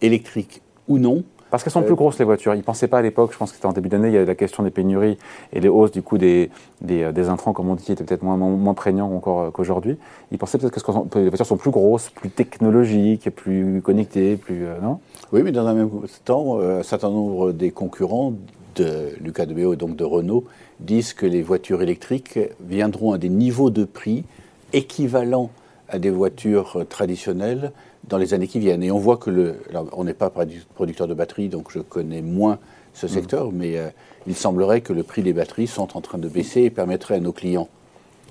électriques 0.00 0.62
ou 0.86 0.98
non, 0.98 1.24
parce 1.50 1.64
qu'elles 1.64 1.72
sont 1.72 1.82
plus 1.82 1.92
euh, 1.92 1.96
grosses 1.96 2.18
les 2.18 2.24
voitures. 2.24 2.54
Ils 2.54 2.58
ne 2.58 2.62
pensaient 2.62 2.88
pas 2.88 2.98
à 2.98 3.02
l'époque, 3.02 3.32
je 3.32 3.38
pense 3.38 3.50
que 3.50 3.56
c'était 3.56 3.66
en 3.66 3.72
début 3.72 3.88
d'année, 3.88 4.08
il 4.08 4.14
y 4.14 4.16
avait 4.16 4.26
la 4.26 4.34
question 4.34 4.62
des 4.62 4.70
pénuries 4.70 5.16
et 5.52 5.60
les 5.60 5.68
hausses 5.68 5.90
du 5.90 6.02
coup 6.02 6.18
des, 6.18 6.50
des, 6.80 7.02
euh, 7.02 7.30
intrants, 7.30 7.52
comme 7.52 7.68
on 7.70 7.74
dit, 7.74 7.84
qui 7.84 7.92
étaient 7.92 8.04
peut-être 8.04 8.22
moins, 8.22 8.36
moins, 8.36 8.74
prégnants 8.74 9.10
encore 9.14 9.40
euh, 9.40 9.50
qu'aujourd'hui. 9.50 9.96
Ils 10.30 10.38
pensaient 10.38 10.58
peut-être 10.58 11.08
que 11.08 11.18
les 11.18 11.28
voitures 11.28 11.46
sont 11.46 11.56
plus 11.56 11.70
grosses, 11.70 12.10
plus 12.10 12.30
technologiques, 12.30 13.30
plus 13.30 13.80
connectées, 13.82 14.36
plus. 14.36 14.66
non? 14.82 15.00
Oui, 15.32 15.42
mais 15.42 15.52
dans 15.52 15.66
un 15.66 15.74
même 15.74 15.90
temps, 16.24 16.60
un 16.60 16.82
certain 16.82 17.10
nombre 17.10 17.52
des 17.52 17.70
concurrents 17.70 18.34
de 18.76 19.10
Lucas 19.20 19.46
de 19.46 19.54
Béo 19.54 19.72
et 19.72 19.76
donc 19.76 19.96
de 19.96 20.04
Renault 20.04 20.44
disent 20.80 21.12
que 21.12 21.26
les 21.26 21.42
voitures 21.42 21.82
électriques 21.82 22.38
viendront 22.60 23.12
à 23.12 23.18
des 23.18 23.28
niveaux 23.28 23.70
de 23.70 23.84
prix 23.84 24.24
équivalents 24.72 25.50
à 25.88 25.98
des 25.98 26.10
voitures 26.10 26.84
traditionnelles 26.88 27.72
dans 28.08 28.18
les 28.18 28.34
années 28.34 28.46
qui 28.46 28.58
viennent. 28.58 28.82
Et 28.82 28.90
on 28.90 28.98
voit 28.98 29.16
que 29.16 29.30
le. 29.30 29.56
on 29.92 30.04
n'est 30.04 30.14
pas 30.14 30.30
producteur 30.74 31.08
de 31.08 31.14
batteries, 31.14 31.48
donc 31.48 31.70
je 31.70 31.80
connais 31.80 32.22
moins 32.22 32.58
ce 32.94 33.06
mm. 33.06 33.08
secteur, 33.08 33.52
mais 33.52 33.78
euh, 33.78 33.88
il 34.26 34.36
semblerait 34.36 34.80
que 34.80 34.92
le 34.92 35.02
prix 35.02 35.22
des 35.22 35.32
batteries 35.32 35.66
sont 35.66 35.96
en 35.96 36.00
train 36.00 36.18
de 36.18 36.28
baisser 36.28 36.62
et 36.62 36.70
permettrait 36.70 37.16
à 37.16 37.20
nos 37.20 37.32
clients 37.32 37.68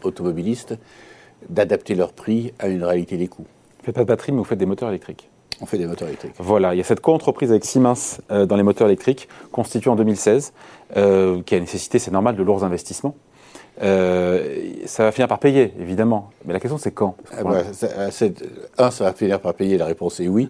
automobilistes 0.03 0.75
d'adapter 1.49 1.95
leur 1.95 2.13
prix 2.13 2.53
à 2.59 2.67
une 2.67 2.83
réalité 2.83 3.17
des 3.17 3.27
coûts. 3.27 3.45
Vous 3.79 3.81
ne 3.81 3.85
faites 3.85 3.95
pas 3.95 4.03
de 4.03 4.07
batterie, 4.07 4.31
mais 4.31 4.39
vous 4.39 4.43
faites 4.43 4.59
des 4.59 4.65
moteurs 4.65 4.89
électriques. 4.89 5.29
On 5.61 5.65
fait 5.65 5.77
des 5.77 5.87
moteurs 5.87 6.07
électriques. 6.07 6.33
Voilà, 6.37 6.73
il 6.73 6.77
y 6.77 6.81
a 6.81 6.83
cette 6.83 7.01
co-entreprise 7.01 7.49
avec 7.49 7.65
Siemens 7.65 8.19
euh, 8.31 8.45
dans 8.45 8.55
les 8.55 8.63
moteurs 8.63 8.87
électriques, 8.87 9.27
constituée 9.51 9.89
en 9.89 9.95
2016, 9.95 10.53
euh, 10.95 11.41
qui 11.43 11.55
a 11.55 11.59
nécessité, 11.59 11.99
c'est 11.99 12.11
normal, 12.11 12.35
de 12.35 12.43
lourds 12.43 12.63
investissements. 12.63 13.15
Euh, 13.83 14.55
ça 14.85 15.03
va 15.03 15.11
finir 15.11 15.27
par 15.27 15.39
payer, 15.39 15.73
évidemment. 15.79 16.31
Mais 16.45 16.53
la 16.53 16.59
question, 16.59 16.77
c'est 16.77 16.91
quand? 16.91 17.15
Ah 17.31 17.43
bah, 17.43 17.61
Un, 18.77 18.91
ça 18.91 19.03
va 19.03 19.13
finir 19.13 19.39
par 19.39 19.53
payer, 19.53 19.77
la 19.77 19.85
réponse 19.85 20.19
est 20.19 20.27
oui. 20.27 20.49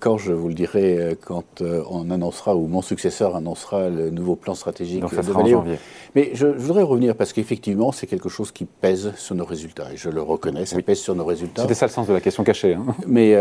quand, 0.00 0.18
je 0.18 0.32
vous 0.32 0.48
le 0.48 0.54
dirai, 0.54 1.16
quand 1.24 1.62
on 1.62 2.10
annoncera, 2.10 2.56
ou 2.56 2.66
mon 2.66 2.82
successeur 2.82 3.36
annoncera 3.36 3.88
le 3.88 4.10
nouveau 4.10 4.34
plan 4.34 4.54
stratégique 4.54 5.00
Donc 5.00 5.14
ça 5.14 5.22
sera 5.22 5.40
en 5.40 5.46
janvier. 5.46 5.78
Mais 6.16 6.30
je, 6.34 6.46
voudrais 6.46 6.82
revenir, 6.82 7.14
parce 7.14 7.32
qu'effectivement, 7.32 7.92
c'est 7.92 8.08
quelque 8.08 8.28
chose 8.28 8.50
qui 8.50 8.64
pèse 8.64 9.12
sur 9.16 9.36
nos 9.36 9.44
résultats. 9.44 9.92
Et 9.92 9.96
je 9.96 10.10
le 10.10 10.22
reconnais, 10.22 10.66
ça 10.66 10.80
pèse 10.82 10.98
sur 10.98 11.14
nos 11.14 11.24
résultats. 11.24 11.62
C'était 11.62 11.74
ça 11.74 11.86
le 11.86 11.92
sens 11.92 12.08
de 12.08 12.14
la 12.14 12.20
question 12.20 12.42
cachée. 12.42 12.74
Hein. 12.74 12.84
Mais, 13.06 13.36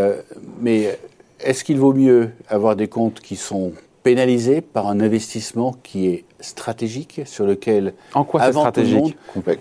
mais 0.61 0.99
est-ce 1.39 1.63
qu'il 1.63 1.79
vaut 1.79 1.93
mieux 1.93 2.31
avoir 2.47 2.75
des 2.75 2.87
comptes 2.87 3.21
qui 3.21 3.35
sont 3.35 3.71
pénalisés 4.03 4.61
par 4.61 4.87
un 4.87 4.99
investissement 4.99 5.75
qui 5.83 6.07
est 6.07 6.25
stratégique, 6.39 7.21
sur 7.25 7.45
lequel... 7.45 7.93
En 8.13 8.23
quoi 8.23 8.41
c'est 8.41 8.51
stratégique 8.51 9.17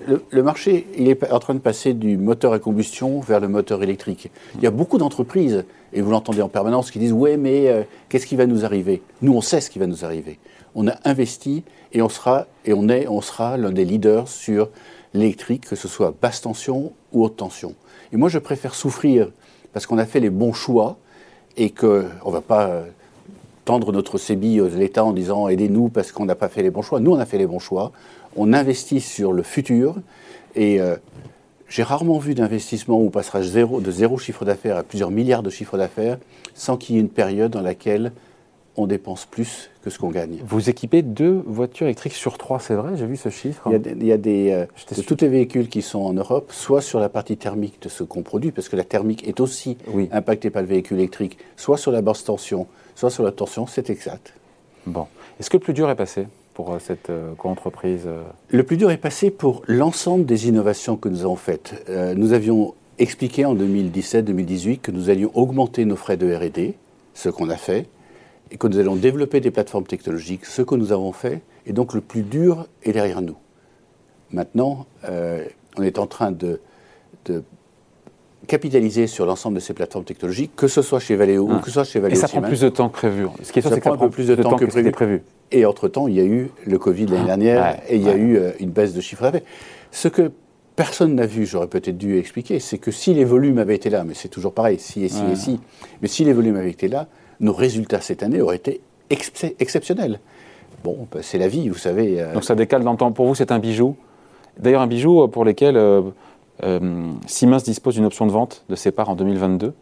le, 0.07 0.25
le, 0.31 0.43
marché, 0.43 0.87
il 0.97 1.09
est 1.09 1.33
en 1.33 1.39
train 1.39 1.55
de 1.55 1.59
passer 1.59 1.95
du 1.95 2.17
moteur 2.17 2.53
à 2.53 2.59
combustion 2.59 3.21
vers 3.21 3.41
le 3.41 3.49
moteur 3.49 3.83
électrique. 3.83 4.31
Il 4.57 4.63
y 4.63 4.67
a 4.67 4.71
beaucoup 4.71 4.99
d'entreprises, 4.99 5.65
et 5.93 6.01
vous 6.01 6.11
l'entendez 6.11 6.43
en 6.43 6.49
permanence, 6.49 6.91
qui 6.91 6.99
disent 6.99 7.13
«Ouais, 7.15 7.37
mais 7.37 7.69
euh, 7.69 7.83
qu'est-ce 8.09 8.27
qui 8.27 8.37
va 8.37 8.47
nous 8.47 8.65
arriver?» 8.65 9.03
Nous, 9.23 9.33
on 9.33 9.41
sait 9.41 9.61
ce 9.61 9.71
qui 9.71 9.79
va 9.79 9.87
nous 9.87 10.05
arriver. 10.05 10.39
On 10.75 10.87
a 10.87 10.95
investi 11.05 11.65
et 11.93 12.03
on 12.03 12.09
sera, 12.09 12.47
et 12.65 12.73
on 12.73 12.89
est, 12.89 13.09
on 13.09 13.21
sera 13.21 13.57
l'un 13.57 13.71
des 13.71 13.85
leaders 13.85 14.29
sur 14.29 14.69
l'électrique, 15.15 15.67
que 15.67 15.77
ce 15.77 15.89
soit 15.89 16.15
basse 16.21 16.43
tension 16.43 16.93
ou 17.13 17.25
haute 17.25 17.37
tension. 17.37 17.75
Et 18.13 18.17
moi, 18.17 18.29
je 18.29 18.39
préfère 18.39 18.75
souffrir 18.75 19.31
parce 19.73 19.87
qu'on 19.87 19.99
a 19.99 20.07
fait 20.07 20.21
les 20.21 20.31
bons 20.31 20.53
choix 20.53 20.99
et 21.57 21.71
qu'on 21.71 22.05
ne 22.27 22.31
va 22.31 22.41
pas 22.41 22.67
euh, 22.69 22.85
tendre 23.69 23.93
notre 23.93 24.17
CBI 24.17 24.61
à 24.61 24.69
l'État 24.79 25.05
en 25.05 25.13
disant 25.13 25.47
aidez-nous 25.47 25.91
parce 25.91 26.11
qu'on 26.11 26.25
n'a 26.25 26.35
pas 26.35 26.49
fait 26.49 26.63
les 26.63 26.71
bons 26.71 26.81
choix. 26.81 27.01
Nous, 27.01 27.13
on 27.13 27.19
a 27.19 27.27
fait 27.27 27.37
les 27.37 27.47
bons 27.47 27.59
choix. 27.59 27.93
On 28.35 28.55
investit 28.55 29.01
sur 29.03 29.35
le 29.35 29.43
futur 29.43 29.97
et 30.55 30.81
euh, 30.81 30.97
j'ai 31.69 31.83
rarement 31.83 32.19
vu 32.19 32.35
d'investissement 32.35 32.99
où 32.99 33.05
on 33.09 33.11
passera 33.11 33.43
zéro, 33.43 33.83
de 33.83 33.91
zéro 33.91 34.17
chiffre 34.17 34.47
d'affaires 34.47 34.79
à 34.79 34.83
plusieurs 34.85 35.11
milliards 35.11 35.43
de 35.43 35.51
chiffres 35.51 35.77
d'affaires 35.77 36.17
sans 36.55 36.79
qu'il 36.79 36.95
y 36.95 36.99
ait 36.99 37.03
une 37.03 37.11
période 37.11 37.53
dans 37.53 37.61
laquelle 37.61 38.13
on 38.79 38.87
dépense 38.87 39.27
plus 39.27 39.69
que 39.83 39.91
ce 39.91 39.99
qu'on 39.99 40.09
gagne. 40.09 40.39
Vous 40.47 40.71
équipez 40.71 41.03
deux 41.03 41.43
voitures 41.47 41.89
électriques 41.89 42.15
sur 42.15 42.39
trois, 42.39 42.61
c'est 42.61 42.75
vrai 42.75 42.93
J'ai 42.97 43.05
vu 43.05 43.19
ce 43.19 43.29
chiffre. 43.29 43.65
Il 43.67 43.73
y 43.73 43.75
a, 43.75 43.79
des, 43.81 43.91
il 43.91 44.07
y 44.07 44.13
a 44.13 44.17
des 44.17 44.51
euh, 44.53 44.65
de 44.97 45.03
tous 45.03 45.19
les 45.21 45.29
véhicules 45.29 45.69
qui 45.69 45.83
sont 45.83 45.99
en 45.99 46.15
Europe, 46.15 46.53
soit 46.53 46.81
sur 46.81 47.01
la 47.01 47.11
partie 47.11 47.37
thermique 47.37 47.83
de 47.83 47.91
ce 47.91 48.03
qu'on 48.03 48.23
produit, 48.23 48.51
parce 48.51 48.71
que 48.71 48.77
la 48.77 48.85
thermique 48.85 49.29
est 49.29 49.41
aussi 49.41 49.77
Oui. 49.93 50.09
impactée 50.11 50.49
par 50.49 50.63
le 50.63 50.69
véhicule 50.69 50.97
électrique, 51.01 51.37
soit 51.57 51.77
sur 51.77 51.91
la 51.93 52.01
basse 52.01 52.25
tension, 52.25 52.67
soit 52.99 53.11
sur 53.11 53.23
la 53.23 53.31
tension, 53.31 53.69
c'est 53.69 53.91
exact. 53.91 54.35
Bon. 54.85 55.07
Est-ce 55.39 55.51
que 55.51 55.57
le 55.57 55.63
plus 55.63 55.73
dur 55.73 55.89
est 55.89 55.95
passé 55.95 56.27
pour 56.55 56.73
euh, 56.73 56.79
cette 56.81 57.11
euh, 57.11 57.33
entreprise 57.45 58.09
Le 58.51 58.63
plus 58.65 58.77
dur 58.77 58.91
est 58.91 58.97
passé 58.97 59.31
pour 59.31 59.63
l'ensemble 59.69 60.27
des 60.27 60.49
innovations 60.49 60.97
que 60.97 61.09
nous 61.09 61.21
avons 61.21 61.37
faites. 61.37 61.85
Euh, 61.89 62.15
nous 62.17 62.33
avions 62.33 62.75
expliqué 62.99 63.45
en 63.45 63.55
2017-2018 63.55 64.81
que 64.81 64.91
nous 64.91 65.11
allions 65.11 65.31
augmenter 65.35 65.85
nos 65.85 65.95
frais 65.95 66.17
de 66.17 66.35
R&D, 66.35 66.75
ce 67.15 67.29
qu'on 67.29 67.51
a 67.51 67.57
fait, 67.57 67.87
et 68.51 68.57
que 68.57 68.67
nous 68.67 68.81
allions 68.81 68.97
développer 68.97 69.39
des 69.39 69.53
plateformes 69.53 69.87
technologiques, 69.87 70.45
ce 70.45 70.63
que 70.63 70.75
nous 70.75 70.91
avons 70.91 71.13
fait, 71.13 71.43
et 71.67 71.73
donc 71.73 71.95
le 71.95 72.01
plus 72.01 72.23
dur 72.23 72.67
est 72.83 72.91
derrière 72.91 73.23
nous. 73.23 73.37
Maintenant, 74.33 74.87
euh, 75.05 75.45
on 75.77 75.85
est 75.85 76.01
en 76.01 76.09
train 76.09 76.33
de, 76.33 76.61
de 77.27 77.45
capitaliser 78.49 79.07
sur 79.07 79.25
l'ensemble 79.27 79.55
de 79.57 79.61
ces 79.61 79.75
plateformes 79.75 80.05
technologiques, 80.05 80.51
que 80.57 80.67
ce 80.67 80.83
soit 80.83 80.99
chez 80.99 81.15
Valeo 81.15 81.47
Ah. 81.49 81.55
ou 81.55 81.59
que 81.61 81.67
ce 81.67 81.73
soit 81.73 81.85
chez 81.85 81.99
Et 82.01 82.03
Valeo 82.03 82.17
ça 82.17 82.27
prend 82.27 82.41
plus 82.43 82.61
de 82.61 82.69
temps 82.69 82.89
que 82.89 82.95
prévu. 82.95 83.27
Ce 83.43 83.53
qui 83.53 83.61
est 83.61 83.63
sûr, 83.63 83.71
c'est 83.71 83.79
que 83.79 83.85
ça 83.85 83.93
prend 83.97 84.09
plus 84.09 84.27
de 84.27 84.35
temps 84.35 84.57
que 84.57 84.65
prévu. 84.91 85.23
Et 85.53 85.65
entre-temps, 85.65 86.09
il 86.09 86.15
y 86.17 86.21
a 86.21 86.25
eu 86.25 86.51
le 86.67 86.79
Covid 86.79 87.07
l'année 87.07 87.27
dernière 87.27 87.63
Ouais, 87.63 87.81
et 87.89 87.97
il 87.97 88.03
y 88.03 88.09
a 88.09 88.17
eu 88.17 88.37
euh, 88.37 88.51
une 88.59 88.71
baisse 88.71 88.93
de 88.95 89.01
chiffre 89.01 89.23
d'affaires. 89.23 89.43
Ce 89.93 90.09
que 90.09 90.31
personne 90.77 91.15
n'a 91.15 91.27
vu, 91.27 91.47
j'aurais 91.47 91.69
peut-être 91.69 91.97
dû 91.97 92.19
expliquer, 92.19 92.59
c'est 92.61 92.79
que 92.79 92.91
si 92.91 93.15
les 93.15 93.25
volumes 93.25 93.59
avaient 93.59 93.77
été 93.77 93.89
là, 93.91 94.05
mais 94.05 94.15
c'est 94.15 94.29
toujours 94.29 94.53
pareil, 94.53 94.79
si 94.79 95.05
et 95.05 95.09
si 95.09 95.23
Ouais. 95.23 95.33
et 95.33 95.37
si, 95.37 95.61
mais 96.03 96.09
si 96.09 96.25
les 96.25 96.33
volumes 96.33 96.57
avaient 96.57 96.71
été 96.71 96.89
là, 96.89 97.07
nos 97.41 97.53
résultats 97.53 98.01
cette 98.01 98.23
année 98.23 98.41
auraient 98.41 98.57
été 98.57 98.81
ex- 99.11 99.33
exceptionnels. 99.59 100.21
Bon, 100.85 101.07
ben, 101.13 101.21
c'est 101.23 101.39
la 101.39 101.49
vie, 101.49 101.69
vous 101.69 101.79
savez. 101.79 102.21
euh, 102.21 102.35
Donc 102.35 102.45
ça 102.45 102.55
décale 102.55 102.83
dans 102.85 102.93
le 102.93 102.99
temps. 102.99 103.11
Pour 103.13 103.27
vous, 103.27 103.35
c'est 103.35 103.51
un 103.53 103.59
bijou. 103.59 103.97
D'ailleurs, 104.59 104.83
un 104.83 104.87
bijou 104.87 105.27
pour 105.29 105.45
lequel 105.45 105.77
euh, 105.77 106.01
euh, 106.01 106.11
Siemens 107.27 107.63
dispose 107.63 107.95
d'une 107.95 108.05
option 108.05 108.27
de 108.27 108.33
vente 108.33 108.65
de 108.69 108.75
ses 108.75 108.91
parts 108.91 109.09
en 109.11 109.15
2022, 109.17 109.73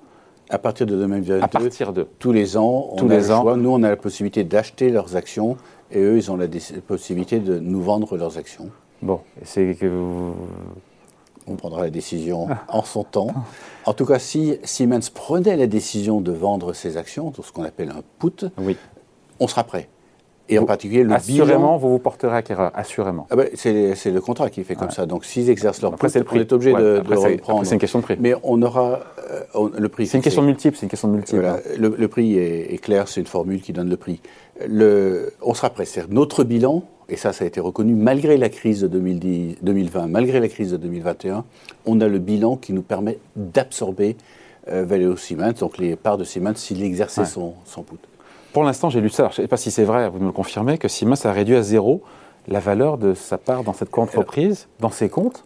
à 0.50 0.59
partir 0.59 0.87
de 0.87 0.97
2022, 0.97 1.40
à 1.42 1.49
partir 1.49 1.92
de. 1.92 2.06
tous 2.18 2.33
les 2.33 2.56
ans, 2.56 2.88
on 2.92 2.97
Tous 2.97 3.06
a 3.06 3.09
les 3.09 3.21
le 3.21 3.33
ans. 3.33 3.42
choix. 3.42 3.56
Nous, 3.56 3.71
on 3.71 3.83
a 3.83 3.88
la 3.88 3.97
possibilité 3.97 4.45
d'acheter 4.45 4.90
leurs 4.90 5.16
actions 5.16 5.56
et 5.90 6.00
eux, 6.00 6.16
ils 6.16 6.30
ont 6.30 6.37
la 6.37 6.47
possibilité 6.87 7.40
de 7.40 7.59
nous 7.59 7.80
vendre 7.83 8.16
leurs 8.16 8.38
actions. 8.38 8.71
Bon, 9.02 9.21
c'est 9.42 9.75
que 9.78 9.87
vous- 9.87 10.35
On 11.49 11.54
prendra 11.54 11.83
la 11.83 11.90
décision 11.90 12.49
en 12.68 12.83
son 12.83 13.04
temps. 13.04 13.28
En 13.85 13.92
tout 13.92 14.04
cas, 14.04 14.18
si 14.18 14.59
Siemens 14.64 15.11
prenait 15.14 15.56
la 15.56 15.68
décision 15.68 16.21
de 16.21 16.33
vendre 16.33 16.73
ses 16.73 16.97
actions, 16.97 17.30
tout 17.30 17.45
ce 17.45 17.52
qu'on 17.52 17.62
appelle 17.62 17.90
un 17.90 18.02
put, 18.18 18.47
oui. 18.59 18.76
on 19.38 19.47
sera 19.47 19.62
prêt. 19.62 19.88
Et 20.48 20.58
en 20.58 20.60
Vous- 20.60 20.66
particulier, 20.68 21.02
le 21.02 21.12
assurément, 21.12 21.44
bilan. 21.58 21.76
vous 21.78 21.90
vous 21.90 21.98
porterez 21.98 22.36
acquéreur, 22.36 22.70
assurément. 22.74 23.26
Ah 23.30 23.36
ben, 23.36 23.48
c'est 23.54 24.10
le 24.12 24.20
contrat 24.20 24.48
qui 24.48 24.62
fait 24.62 24.76
comme 24.76 24.88
Ouais. 24.88 24.94
ça. 24.94 25.04
Donc, 25.04 25.24
s'ils 25.24 25.50
exercent 25.50 25.82
leur 25.82 25.94
Après, 25.94 26.08
c'est 26.08 26.20
le 26.20 26.24
on 26.24 26.28
prix. 26.28 26.38
est 26.38 26.52
obligé 26.52 26.72
Ouais, 26.72 26.80
de, 26.80 26.96
après, 27.00 27.14
de 27.16 27.20
reprendre. 27.20 27.64
c'est 27.66 27.74
une 27.74 27.80
question 27.80 27.98
de 27.98 28.04
prix. 28.04 28.16
Mais 28.20 28.34
on 28.44 28.62
aura 28.62 29.00
euh, 29.30 29.40
on- 29.54 29.66
le 29.76 29.88
prix. 29.88 30.06
C'est 30.06 30.18
une 30.18 30.22
question 30.22 30.42
multiple, 30.42 30.76
c'est 30.76 30.86
une 30.86 30.90
question 30.90 31.08
multiple. 31.08 31.40
Voilà, 31.40 31.58
le, 31.76 31.94
le 31.98 32.08
prix 32.08 32.38
est, 32.38 32.72
est 32.72 32.78
clair, 32.78 33.08
c'est 33.08 33.20
une 33.20 33.26
formule 33.26 33.60
qui 33.60 33.72
donne 33.72 33.90
le 33.90 33.96
prix. 33.96 34.20
Le, 34.68 35.32
on 35.42 35.52
sera 35.54 35.70
prêt. 35.70 35.84
Notre 36.10 36.44
bilan, 36.44 36.84
et 37.08 37.16
ça, 37.16 37.32
ça 37.32 37.44
a 37.44 37.46
été 37.48 37.58
reconnu, 37.60 37.94
malgré 37.94 38.36
la 38.36 38.48
crise 38.48 38.80
de 38.82 38.86
2010 38.88 39.56
2020, 39.62 40.06
malgré 40.06 40.38
la 40.40 40.48
crise 40.48 40.70
de 40.70 40.76
2021, 40.76 41.44
on 41.86 42.00
a 42.00 42.06
le 42.08 42.18
bilan 42.20 42.56
qui 42.56 42.72
nous 42.72 42.82
permet 42.82 43.18
d'absorber 43.34 44.16
euh, 44.68 44.84
Valeo 44.84 45.16
Siemens, 45.16 45.54
donc 45.60 45.78
les 45.78 45.96
parts 45.96 46.18
de 46.18 46.24
Siemens, 46.24 46.54
s'il 46.56 46.82
exerçait 46.84 47.20
Ouais. 47.22 47.26
son, 47.26 47.54
son 47.64 47.82
put. 47.82 47.96
Pour 48.56 48.64
l'instant, 48.64 48.88
j'ai 48.88 49.02
lu 49.02 49.10
ça. 49.10 49.25
Alors, 49.25 49.32
je 49.32 49.42
ne 49.42 49.44
sais 49.44 49.48
pas 49.48 49.58
si 49.58 49.70
c'est 49.70 49.84
vrai, 49.84 50.08
vous 50.08 50.18
me 50.18 50.25
le 50.25 50.32
confirmez, 50.32 50.78
que 50.78 50.88
Siemens 50.88 51.26
a 51.26 51.30
réduit 51.32 51.56
à 51.56 51.62
zéro 51.62 52.00
la 52.48 52.58
valeur 52.58 52.96
de 52.96 53.12
sa 53.12 53.36
part 53.36 53.64
dans 53.64 53.75
cette 53.75 53.90
entreprise, 53.98 54.66
dans 54.80 54.88
ses 54.88 55.10
comptes. 55.10 55.44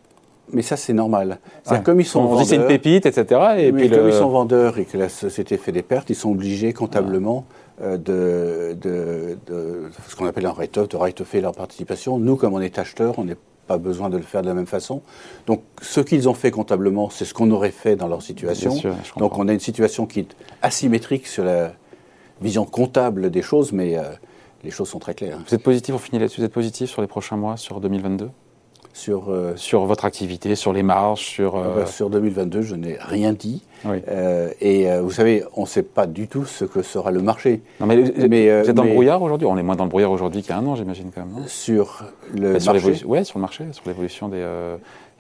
Mais 0.52 0.62
ça, 0.62 0.76
c'est 0.76 0.92
normal. 0.92 1.40
Ouais. 1.68 1.82
comme 1.82 1.98
ils 1.98 2.04
sont 2.06 2.20
On 2.20 2.36
dit 2.36 2.44
c'est 2.46 2.54
une 2.54 2.60
vendeurs- 2.62 2.80
pépite, 2.80 3.06
etc. 3.06 3.40
Et 3.58 3.72
mais 3.72 3.80
puis 3.80 3.90
comme 3.90 4.04
le- 4.06 4.10
ils 4.10 4.14
sont 4.14 4.28
vendeurs 4.28 4.78
et 4.78 4.84
que 4.84 4.96
la 4.96 5.08
société 5.08 5.56
fait 5.56 5.72
des 5.72 5.82
pertes, 5.82 6.08
ils 6.10 6.14
sont 6.14 6.30
obligés 6.30 6.72
comptablement 6.72 7.46
euh, 7.82 7.96
de, 7.96 8.76
de, 8.80 9.36
de 9.48 9.90
ce 10.08 10.14
qu'on 10.14 10.26
appelle 10.26 10.46
un 10.46 10.52
write-off, 10.52 10.88
de 10.88 10.96
write-offer 10.96 11.40
leur 11.40 11.50
participation. 11.52 12.16
Nous, 12.18 12.36
comme 12.36 12.54
on 12.54 12.60
est 12.60 12.78
acheteur, 12.78 13.18
on 13.18 13.24
n'a 13.24 13.34
pas 13.66 13.78
besoin 13.78 14.08
de 14.08 14.18
le 14.18 14.22
faire 14.22 14.42
de 14.42 14.46
la 14.46 14.54
même 14.54 14.66
façon. 14.66 15.02
Donc, 15.48 15.62
ce 15.82 16.00
qu'ils 16.00 16.28
ont 16.28 16.34
fait 16.34 16.52
comptablement, 16.52 17.10
c'est 17.10 17.24
ce 17.24 17.34
qu'on 17.34 17.50
aurait 17.50 17.72
fait 17.72 17.96
dans 17.96 18.06
leur 18.06 18.22
situation. 18.22 18.70
Bien 18.70 18.80
sûr, 18.80 18.94
je 19.02 19.18
Donc, 19.18 19.36
on 19.36 19.48
a 19.48 19.52
une 19.52 19.58
situation 19.58 20.06
qui 20.06 20.20
est 20.20 20.36
asymétrique 20.62 21.26
sur 21.26 21.42
la 21.42 21.72
vision 22.40 22.64
comptable 22.64 23.30
des 23.30 23.42
choses, 23.42 23.72
mais 23.72 23.98
euh, 23.98 24.02
les 24.64 24.70
choses 24.70 24.88
sont 24.88 24.98
très 24.98 25.14
claires. 25.14 25.38
Vous 25.46 25.54
êtes 25.54 25.62
positif, 25.62 25.94
on 25.94 25.98
finit 25.98 26.18
là-dessus, 26.20 26.40
vous 26.40 26.46
êtes 26.46 26.52
positif 26.52 26.90
sur 26.90 27.02
les 27.02 27.08
prochains 27.08 27.36
mois, 27.36 27.56
sur 27.56 27.80
2022 27.80 28.30
Sur, 28.92 29.30
euh, 29.30 29.52
Sur 29.56 29.84
votre 29.86 30.04
activité, 30.04 30.54
sur 30.56 30.72
les 30.72 30.82
marges, 30.82 31.20
sur... 31.20 31.56
euh, 31.56 31.86
sur 31.86 32.10
2022, 32.10 32.62
je 32.62 32.74
n'ai 32.74 32.96
rien 33.00 33.32
dit. 33.32 33.62
oui. 33.84 33.98
Euh, 34.08 34.50
et 34.60 34.86
vous 35.00 35.10
savez, 35.10 35.44
on 35.56 35.62
ne 35.62 35.66
sait 35.66 35.82
pas 35.82 36.06
du 36.06 36.28
tout 36.28 36.44
ce 36.44 36.64
que 36.64 36.82
sera 36.82 37.10
le 37.10 37.22
marché. 37.22 37.62
Non, 37.80 37.86
mais, 37.86 37.96
Mais, 38.28 38.62
vous 38.62 38.70
êtes 38.70 38.74
dans 38.76 38.84
le 38.84 38.92
brouillard 38.92 39.22
aujourd'hui? 39.22 39.46
On 39.46 39.56
est 39.56 39.62
moins 39.62 39.76
dans 39.76 39.84
le 39.84 39.90
brouillard 39.90 40.10
aujourd'hui 40.10 40.42
qu'il 40.42 40.50
y 40.50 40.54
a 40.54 40.58
un 40.58 40.66
an, 40.66 40.74
j'imagine, 40.76 41.10
quand 41.14 41.22
même, 41.24 41.34
non? 41.34 41.46
Sur 41.46 42.04
le 42.34 42.54
Bah, 42.54 42.60
sur 42.60 42.72
marché. 42.72 42.86
l'évolution- 42.86 43.08
Ouais, 43.08 43.24
sur 43.24 43.38
le 43.38 43.42
marché, 43.42 43.64
sur 43.72 43.82
l'évolution 43.86 44.28
des... 44.28 44.44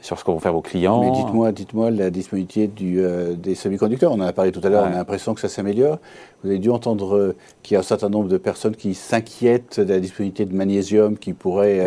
sur 0.00 0.18
ce 0.18 0.24
que 0.24 0.30
vont 0.30 0.38
faire 0.40 0.52
vos 0.52 0.60
clients. 0.62 1.00
Mais 1.02 1.10
dites-moi, 1.10 1.52
dites-moi 1.52 1.90
la 1.90 2.10
disponibilité 2.10 2.66
du, 2.66 3.00
euh, 3.00 3.34
des 3.34 3.54
semi-conducteurs. 3.54 4.12
On 4.12 4.16
en 4.16 4.20
a 4.26 4.32
parlé 4.32 4.50
tout 4.52 4.60
à 4.64 4.68
l'heure. 4.68 4.82
Ouais. 4.84 4.88
On 4.90 4.94
a 4.94 4.96
l'impression 4.96 5.34
que 5.34 5.40
ça 5.40 5.48
s'améliore. 5.48 5.98
Vous 6.42 6.50
avez 6.50 6.58
dû 6.58 6.70
entendre 6.70 7.16
euh, 7.16 7.36
qu'il 7.62 7.74
y 7.74 7.76
a 7.76 7.80
un 7.80 7.84
certain 7.84 8.08
nombre 8.08 8.28
de 8.28 8.38
personnes 8.38 8.76
qui 8.76 8.94
s'inquiètent 8.94 9.78
de 9.80 9.92
la 9.92 10.00
disponibilité 10.00 10.44
de 10.46 10.54
magnésium 10.54 11.18
qui 11.18 11.32
pourrait 11.34 11.80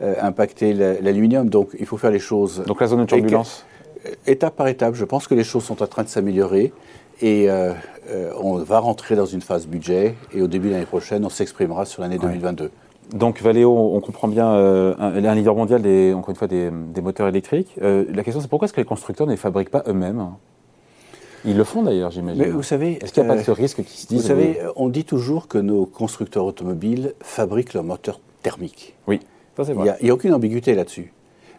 euh, 0.00 0.14
impacter 0.20 0.72
la- 0.72 1.00
l'aluminium. 1.00 1.48
Donc, 1.50 1.70
il 1.78 1.86
faut 1.86 1.96
faire 1.96 2.10
les 2.12 2.18
choses 2.20 2.62
Donc 2.66 2.80
la 2.80 2.86
zone 2.86 3.00
de 3.00 3.04
turbulence 3.06 3.64
étape 4.26 4.54
par 4.56 4.68
étape. 4.68 4.94
Je 4.94 5.04
pense 5.04 5.26
que 5.26 5.34
les 5.34 5.44
choses 5.44 5.64
sont 5.64 5.82
en 5.82 5.86
train 5.86 6.04
de 6.04 6.08
s'améliorer. 6.08 6.72
Et 7.20 7.48
on 8.40 8.54
va 8.58 8.78
rentrer 8.78 9.16
dans 9.16 9.26
une 9.26 9.40
phase 9.42 9.66
budget. 9.66 10.14
Et 10.32 10.40
au 10.40 10.46
début 10.46 10.68
de 10.68 10.74
l'année 10.74 10.86
prochaine, 10.86 11.24
on 11.24 11.28
s'exprimera 11.28 11.84
sur 11.84 12.02
l'année 12.02 12.18
2022. 12.18 12.70
Donc 13.12 13.40
Valeo, 13.40 13.74
on 13.94 14.00
comprend 14.00 14.28
bien, 14.28 14.50
euh, 14.52 14.94
un, 14.98 15.24
un 15.24 15.34
leader 15.34 15.54
mondial, 15.54 15.80
des, 15.80 16.12
encore 16.12 16.30
une 16.30 16.36
fois, 16.36 16.48
des, 16.48 16.70
des 16.70 17.00
moteurs 17.00 17.28
électriques. 17.28 17.74
Euh, 17.80 18.04
la 18.12 18.22
question, 18.22 18.40
c'est 18.40 18.48
pourquoi 18.48 18.66
est-ce 18.66 18.72
que 18.74 18.80
les 18.80 18.86
constructeurs 18.86 19.26
ne 19.26 19.32
les 19.32 19.38
fabriquent 19.38 19.70
pas 19.70 19.82
eux-mêmes? 19.86 20.26
Ils 21.44 21.56
le 21.56 21.64
font 21.64 21.82
d'ailleurs, 21.82 22.10
j'imagine. 22.10 22.42
Mais 22.42 22.50
vous 22.50 22.62
savez, 22.62 22.98
Est-ce 23.02 23.12
qu'il 23.12 23.22
n'y 23.22 23.28
a 23.28 23.32
pas 23.32 23.36
euh, 23.36 23.40
de 23.40 23.46
ce 23.46 23.50
risque 23.50 23.82
qui 23.82 23.96
se 23.96 24.08
Vous 24.08 24.16
disent 24.16 24.26
savez, 24.26 24.58
on 24.76 24.88
dit 24.88 25.04
toujours 25.04 25.48
que 25.48 25.58
nos 25.58 25.86
constructeurs 25.86 26.44
automobiles 26.44 27.14
fabriquent 27.20 27.74
leurs 27.74 27.84
moteurs 27.84 28.20
thermiques. 28.42 28.94
Oui, 29.06 29.20
ça 29.56 29.64
c'est 29.64 29.72
Il 29.72 29.80
n'y 29.80 29.88
a, 29.88 29.96
il 30.00 30.06
y 30.08 30.10
a 30.10 30.14
aucune 30.14 30.34
ambiguïté 30.34 30.74
là-dessus. 30.74 31.12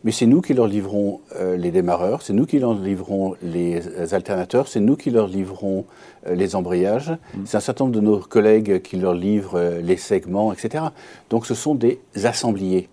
Mais 0.03 0.11
c'est 0.11 0.25
nous 0.25 0.41
qui 0.41 0.53
leur 0.53 0.67
livrons 0.67 1.19
euh, 1.35 1.57
les 1.57 1.71
démarreurs, 1.71 2.21
c'est 2.21 2.33
nous 2.33 2.45
qui 2.45 2.59
leur 2.59 2.73
livrons 2.73 3.35
les 3.43 3.81
euh, 3.87 4.07
alternateurs, 4.13 4.67
c'est 4.67 4.79
nous 4.79 4.95
qui 4.95 5.09
leur 5.11 5.27
livrons 5.27 5.85
euh, 6.27 6.35
les 6.35 6.55
embrayages, 6.55 7.11
Mm. 7.35 7.41
c'est 7.45 7.57
un 7.57 7.59
certain 7.59 7.83
nombre 7.85 7.95
de 7.95 8.01
nos 8.01 8.19
collègues 8.19 8.81
qui 8.81 8.95
leur 8.97 9.13
livrent 9.13 9.55
euh, 9.59 9.81
les 9.81 9.97
segments, 9.97 10.53
etc. 10.53 10.85
Donc 11.29 11.45
ce 11.45 11.53
sont 11.55 11.75
des 11.75 11.99
assembliers. 12.23 12.87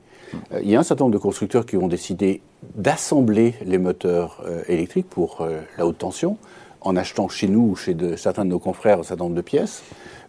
Il 0.60 0.68
y 0.68 0.74
a 0.74 0.80
un 0.80 0.82
certain 0.82 1.04
nombre 1.04 1.14
de 1.14 1.18
constructeurs 1.22 1.64
qui 1.64 1.76
ont 1.76 1.86
décidé 1.86 2.40
d'assembler 2.74 3.54
les 3.64 3.78
moteurs 3.78 4.42
électriques 4.68 5.08
pour 5.08 5.46
la 5.78 5.86
haute 5.86 5.98
tension, 5.98 6.36
en 6.80 6.96
achetant 6.96 7.28
chez 7.28 7.46
nous 7.48 7.60
ou 7.70 7.76
chez 7.76 7.94
de- 7.94 8.16
certains 8.16 8.44
de 8.44 8.50
nos 8.50 8.58
confrères 8.58 8.98
un 8.98 9.02
certain 9.04 9.24
nombre 9.24 9.36
de 9.36 9.40
pièces. 9.40 9.82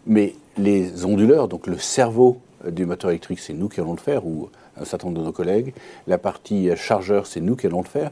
Mais 0.06 0.34
les 0.56 1.04
onduleurs, 1.04 1.48
donc 1.48 1.66
le 1.66 1.78
cerveau 1.78 2.38
du 2.70 2.86
moteur 2.86 3.10
électrique, 3.10 3.40
c'est 3.40 3.52
nous 3.54 3.68
qui 3.68 3.80
allons 3.80 3.92
le 3.92 3.98
faire, 3.98 4.24
ou 4.24 4.48
un 4.80 4.84
certain 4.84 5.08
nombre 5.08 5.20
de 5.20 5.24
nos 5.26 5.32
collègues. 5.32 5.74
La 6.06 6.18
partie 6.18 6.70
euh, 6.70 6.76
chargeur, 6.76 7.26
c'est 7.26 7.40
nous 7.40 7.56
qui 7.56 7.66
allons 7.66 7.82
le 7.82 7.88
faire. 7.88 8.10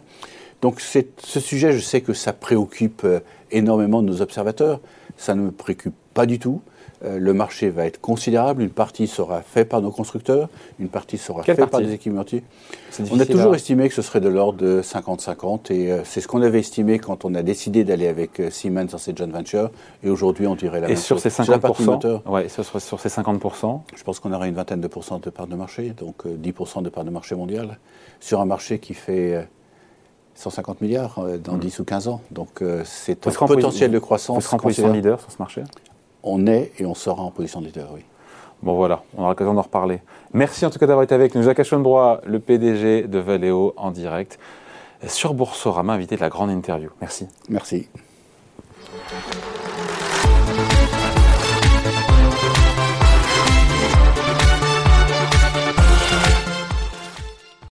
Donc 0.63 0.81
ce 0.81 1.41
sujet, 1.41 1.73
je 1.73 1.81
sais 1.81 2.01
que 2.01 2.15
ça 2.15 2.33
préoccupe 2.33 3.03
euh, 3.05 3.21
énormément 3.51 4.03
nos 4.03 4.23
observateurs. 4.23 4.81
Ça 5.17 5.35
ne 5.35 5.43
me 5.43 5.51
préoccupe 5.51 5.95
pas 6.15 6.27
du 6.27 6.39
tout. 6.39 6.63
Euh, 7.07 7.19
le 7.19 7.33
marché 7.33 7.71
va 7.71 7.87
être 7.87 8.01
considérable. 8.01 8.63
Une 8.63 8.71
partie 8.71 9.07
sera 9.07 9.43
faite 9.43 9.69
par 9.69 9.81
nos 9.81 9.91
constructeurs, 9.91 10.49
une 10.81 10.89
partie 10.89 11.19
sera 11.19 11.43
Quelle 11.43 11.57
faite 11.57 11.71
par 11.71 11.81
des 11.81 11.93
équipementiers. 11.93 12.43
On 13.13 13.21
a 13.21 13.27
toujours 13.27 13.53
à- 13.53 13.57
estimé 13.57 13.89
que 13.89 13.95
ce 13.95 14.03
serait 14.03 14.21
de 14.21 14.29
l'ordre 14.29 14.59
de 14.59 14.83
50-50 14.83 15.71
et 15.73 15.93
euh, 15.93 16.01
c'est 16.05 16.21
ce 16.21 16.29
qu'on 16.29 16.43
avait 16.43 16.59
estimé 16.61 16.99
quand 16.99 17.25
on 17.25 17.35
a 17.35 17.43
décidé 17.43 17.85
d'aller 17.85 18.09
avec 18.09 18.41
euh, 18.41 18.51
Siemens 18.51 18.87
dans 18.87 18.99
cette 18.99 19.19
joint 19.19 19.27
venture 19.29 19.71
et 20.03 20.11
aujourd'hui 20.11 20.47
on 20.47 20.55
dirait 20.57 20.81
la 20.81 20.87
Et 20.89 20.91
même 20.91 20.97
sur 20.99 21.17
chose. 21.21 21.33
ces 21.33 21.43
la 21.51 21.59
partie 21.59 21.83
50%, 21.83 21.87
moteur, 21.87 22.23
ouais, 22.31 22.49
sur, 22.49 22.65
sur- 22.65 22.81
sur 22.81 22.99
ces 23.01 23.09
50%, 23.09 23.81
je 23.95 24.03
pense 24.03 24.19
qu'on 24.19 24.33
aura 24.33 24.49
une 24.49 24.55
vingtaine 24.55 24.81
de 24.81 24.89
pourcents 24.89 25.19
de 25.19 25.31
part 25.31 25.47
de 25.47 25.55
marché, 25.55 25.91
donc 25.91 26.27
euh, 26.27 26.37
10% 26.37 26.83
de 26.83 26.89
part 26.89 27.05
de 27.05 27.11
marché 27.11 27.35
mondial, 27.35 27.79
sur 28.21 28.41
un 28.41 28.47
marché 28.47 28.79
qui 28.79 28.95
fait 28.95 29.35
euh, 29.35 29.43
150 30.35 30.81
milliards 30.83 31.19
dans 31.43 31.57
10 31.57 31.79
ou 31.81 31.85
15 31.85 32.09
ans. 32.09 32.21
Donc 32.31 32.63
c'est 32.85 33.27
un 33.27 33.31
potentiel 33.47 33.91
de 33.91 33.99
croissance. 33.99 34.37
Vous 34.37 34.41
serez 34.43 34.57
en 34.57 34.59
position 34.59 34.93
leader 34.93 35.19
sur 35.19 35.31
ce 35.33 35.37
marché 35.39 35.63
On 36.29 36.47
est 36.47 36.73
et 36.79 36.85
on 36.85 36.95
sera 36.95 37.23
en 37.23 37.31
position 37.31 37.61
de 37.61 37.67
leader, 37.67 37.89
oui. 37.95 38.01
Bon 38.63 38.75
voilà, 38.75 39.03
on 39.17 39.21
aura 39.21 39.31
l'occasion 39.31 39.55
d'en 39.55 39.63
reparler. 39.63 40.01
Merci 40.33 40.67
en 40.67 40.71
tout 40.71 40.79
cas 40.79 40.87
d'avoir 40.87 41.05
été 41.05 41.15
avec 41.15 41.35
nous. 41.35 41.43
Jacques 41.43 41.63
Schonbrois, 41.63 42.21
le 42.27 42.41
PDG 42.41 43.07
de 43.07 43.19
Valeo 43.19 43.75
en 43.77 43.93
direct 43.93 44.39
sur 45.07 45.35
Boursorama, 45.35 45.93
invité 45.93 46.17
de 46.17 46.21
la 46.21 46.29
grande 46.29 46.51
interview. 46.51 46.91
Merci. 47.01 47.29
Merci. 47.49 47.89